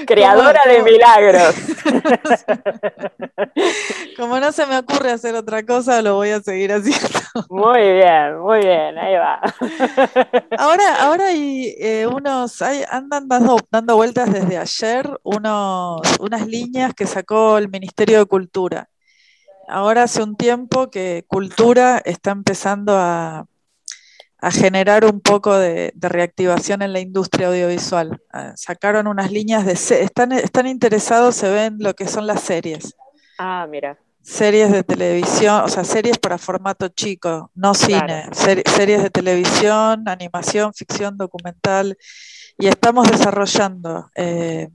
Creadora 0.07 0.61
de 0.65 0.75
¿Cómo- 0.75 0.85
milagros. 0.85 1.55
como 4.17 4.39
no 4.39 4.51
se 4.51 4.65
me 4.65 4.75
ocurre 4.83 5.11
hacer 5.11 5.35
otra 5.35 5.65
cosa, 5.65 6.01
lo 6.01 6.15
voy 6.15 6.29
a 6.29 6.41
seguir 6.41 6.71
haciendo. 6.71 7.19
Muy 7.49 7.81
bien, 7.81 8.39
muy 8.39 8.59
bien, 8.59 8.97
ahí 8.97 9.15
va. 9.15 9.41
Ahora, 10.57 11.01
ahora 11.01 11.27
hay 11.27 11.75
eh, 11.79 12.05
unos, 12.05 12.61
hay, 12.61 12.83
andan 12.89 13.27
dando, 13.27 13.57
dando 13.71 13.95
vueltas 13.95 14.31
desde 14.31 14.57
ayer 14.57 15.09
unos, 15.23 16.01
unas 16.19 16.47
líneas 16.47 16.93
que 16.93 17.07
sacó 17.07 17.57
el 17.57 17.69
Ministerio 17.69 18.19
de 18.19 18.25
Cultura. 18.25 18.89
Ahora 19.67 20.03
hace 20.03 20.21
un 20.21 20.35
tiempo 20.35 20.91
que 20.91 21.25
Cultura 21.27 22.01
está 22.05 22.31
empezando 22.31 22.95
a, 22.97 23.47
a 24.43 24.51
generar 24.51 25.05
un 25.05 25.21
poco 25.21 25.57
de, 25.57 25.93
de 25.95 26.09
reactivación 26.09 26.81
en 26.81 26.91
la 26.91 26.99
industria 26.99 27.47
audiovisual. 27.47 28.21
Ah, 28.29 28.51
Sacaron 28.57 29.07
unas 29.07 29.31
líneas 29.31 29.65
de, 29.65 29.71
están, 29.71 30.33
están 30.33 30.67
interesados, 30.67 31.35
se 31.35 31.49
ven 31.49 31.77
lo 31.79 31.93
que 31.93 32.07
son 32.07 32.27
las 32.27 32.41
series. 32.41 32.93
Ah, 33.37 33.65
mira, 33.69 33.97
series 34.23 34.71
de 34.71 34.83
televisión, 34.83 35.63
o 35.63 35.67
sea, 35.67 35.83
series 35.83 36.17
para 36.17 36.37
formato 36.37 36.87
chico, 36.87 37.51
no 37.55 37.73
cine, 37.73 38.29
seri- 38.31 38.67
series 38.67 39.03
de 39.03 39.09
televisión, 39.09 40.07
animación, 40.07 40.73
ficción, 40.73 41.17
documental, 41.17 41.97
y 42.57 42.67
estamos 42.67 43.11
desarrollando 43.11 44.09
eh, 44.15 44.69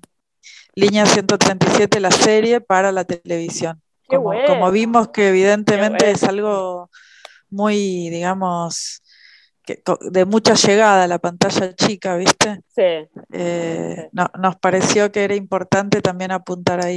Línea 0.75 1.07
137, 1.07 1.99
la 1.99 2.11
serie 2.11 2.61
para 2.61 2.93
la 2.93 3.05
televisión. 3.05 3.81
Como, 4.07 4.25
bueno. 4.25 4.43
como 4.47 4.71
vimos 4.71 5.09
que 5.09 5.29
evidentemente 5.29 6.05
bueno. 6.05 6.15
es 6.17 6.25
algo 6.25 6.91
muy, 7.51 8.11
digamos, 8.11 9.03
que, 9.65 9.83
de 10.11 10.25
mucha 10.25 10.55
llegada 10.55 11.05
a 11.05 11.09
la 11.09 11.19
pantalla 11.19 11.75
chica, 11.75 12.17
¿viste? 12.17 12.61
sí. 12.69 13.09
Eh, 13.33 14.09
no- 14.13 14.31
nos 14.39 14.57
pareció 14.57 15.11
que 15.11 15.25
era 15.25 15.35
importante 15.35 16.01
también 16.01 16.33
apuntar 16.33 16.85
ahí. 16.85 16.97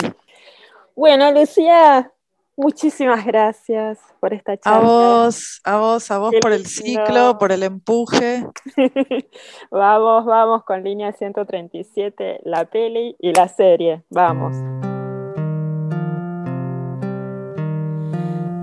Bueno, 0.96 1.32
Lucía, 1.32 2.12
muchísimas 2.56 3.26
gracias 3.26 4.00
por 4.20 4.34
esta 4.34 4.54
A 4.54 4.58
charla. 4.58 4.88
vos, 4.88 5.62
a 5.64 5.78
vos, 5.78 6.12
a 6.12 6.18
vos 6.20 6.32
Qué 6.32 6.40
por 6.40 6.52
el 6.52 6.66
ciclo, 6.66 7.38
por 7.38 7.52
el 7.52 7.64
empuje. 7.64 8.46
vamos, 9.72 10.26
vamos 10.26 10.64
con 10.64 10.84
línea 10.84 11.12
137, 11.12 12.42
la 12.44 12.66
peli 12.66 13.16
y 13.20 13.34
la 13.34 13.48
serie. 13.48 14.04
Vamos. 14.10 14.56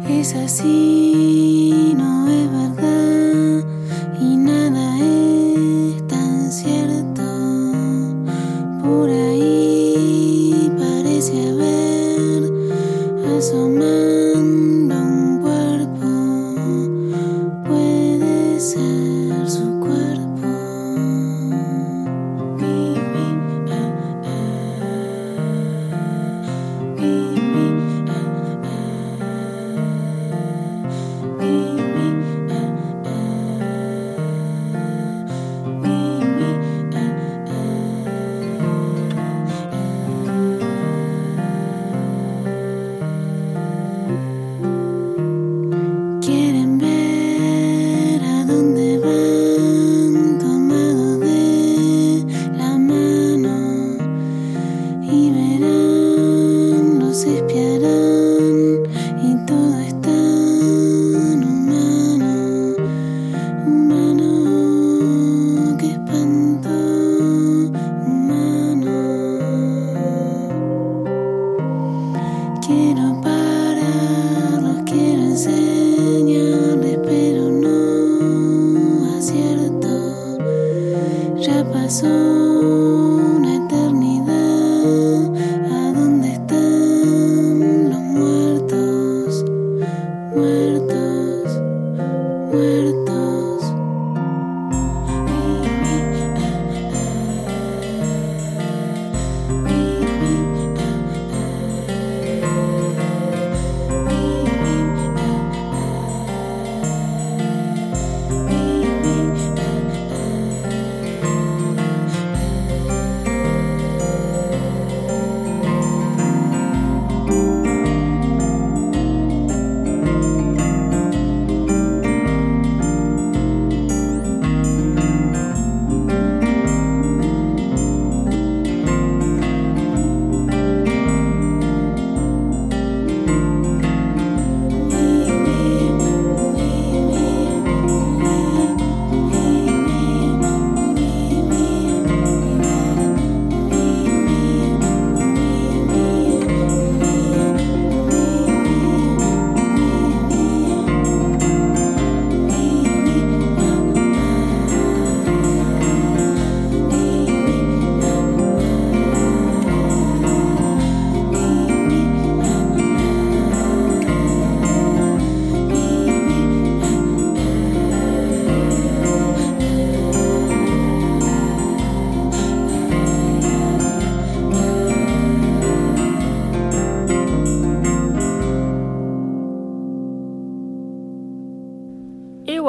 Es 0.08 0.34
así, 0.34 1.94
no 1.96 2.26
es 2.26 2.50
verdad 2.50 3.68
y 4.20 4.36
nada 4.36 4.98
es 4.98 6.06
tan 6.06 6.50
cierto. 6.50 7.07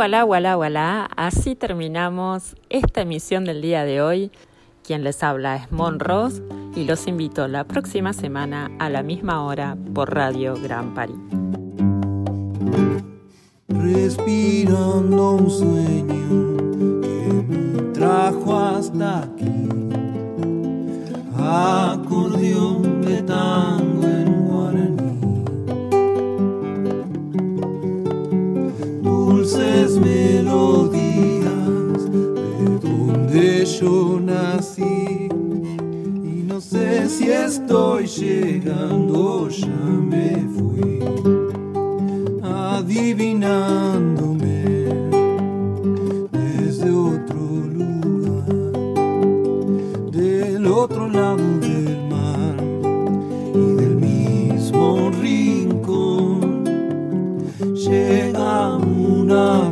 Voilà, 0.10 0.26
voilà, 0.26 0.56
voilà, 0.56 1.08
así 1.18 1.54
terminamos 1.54 2.56
esta 2.72 3.02
emisión 3.02 3.46
del 3.46 3.62
día 3.62 3.84
de 3.84 4.02
hoy. 4.02 4.32
Quien 4.84 5.04
les 5.04 5.22
habla 5.22 5.58
es 5.58 5.72
Mon 5.72 6.00
Ross 6.00 6.42
y 6.76 6.86
los 6.86 7.06
invito 7.06 7.48
la 7.48 7.64
próxima 7.64 8.12
semana 8.12 8.72
a 8.80 8.90
la 8.90 9.04
misma 9.04 9.46
hora 9.46 9.78
por 9.94 10.12
Radio 10.12 10.56
Gran 10.60 10.96
París. 10.96 11.16
respirando 13.68 15.34
un 15.34 15.52
sueño 15.52 17.02
que 17.04 17.44
me 17.48 17.82
trajo 17.94 18.58
hasta 18.58 19.20
aquí. 19.26 19.70
Acordeón 21.38 21.89
yo 33.80 34.20
nací. 34.20 34.82
Y 34.82 36.44
no 36.48 36.60
sé 36.60 37.08
si 37.08 37.30
estoy 37.32 38.08
llegando, 38.08 39.48
ya 39.50 39.68
me 39.68 40.46
fui 40.56 41.00
adivinándome 42.44 44.64
desde 46.32 46.92
otro 46.92 47.40
lugar, 47.78 48.50
del 50.12 50.66
otro 50.68 51.08
lado 51.08 51.60
del 51.60 52.02
mar 52.10 52.58
y 53.54 53.74
del 53.82 53.96
mismo 53.96 55.12
rincón. 55.22 56.66
Llega 57.76 58.76
una 58.78 59.69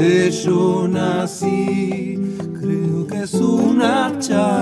yo 0.00 0.88
nací, 0.88 2.18
creo 2.58 3.06
que 3.06 3.22
es 3.24 3.34
una 3.34 4.18
charla 4.18 4.59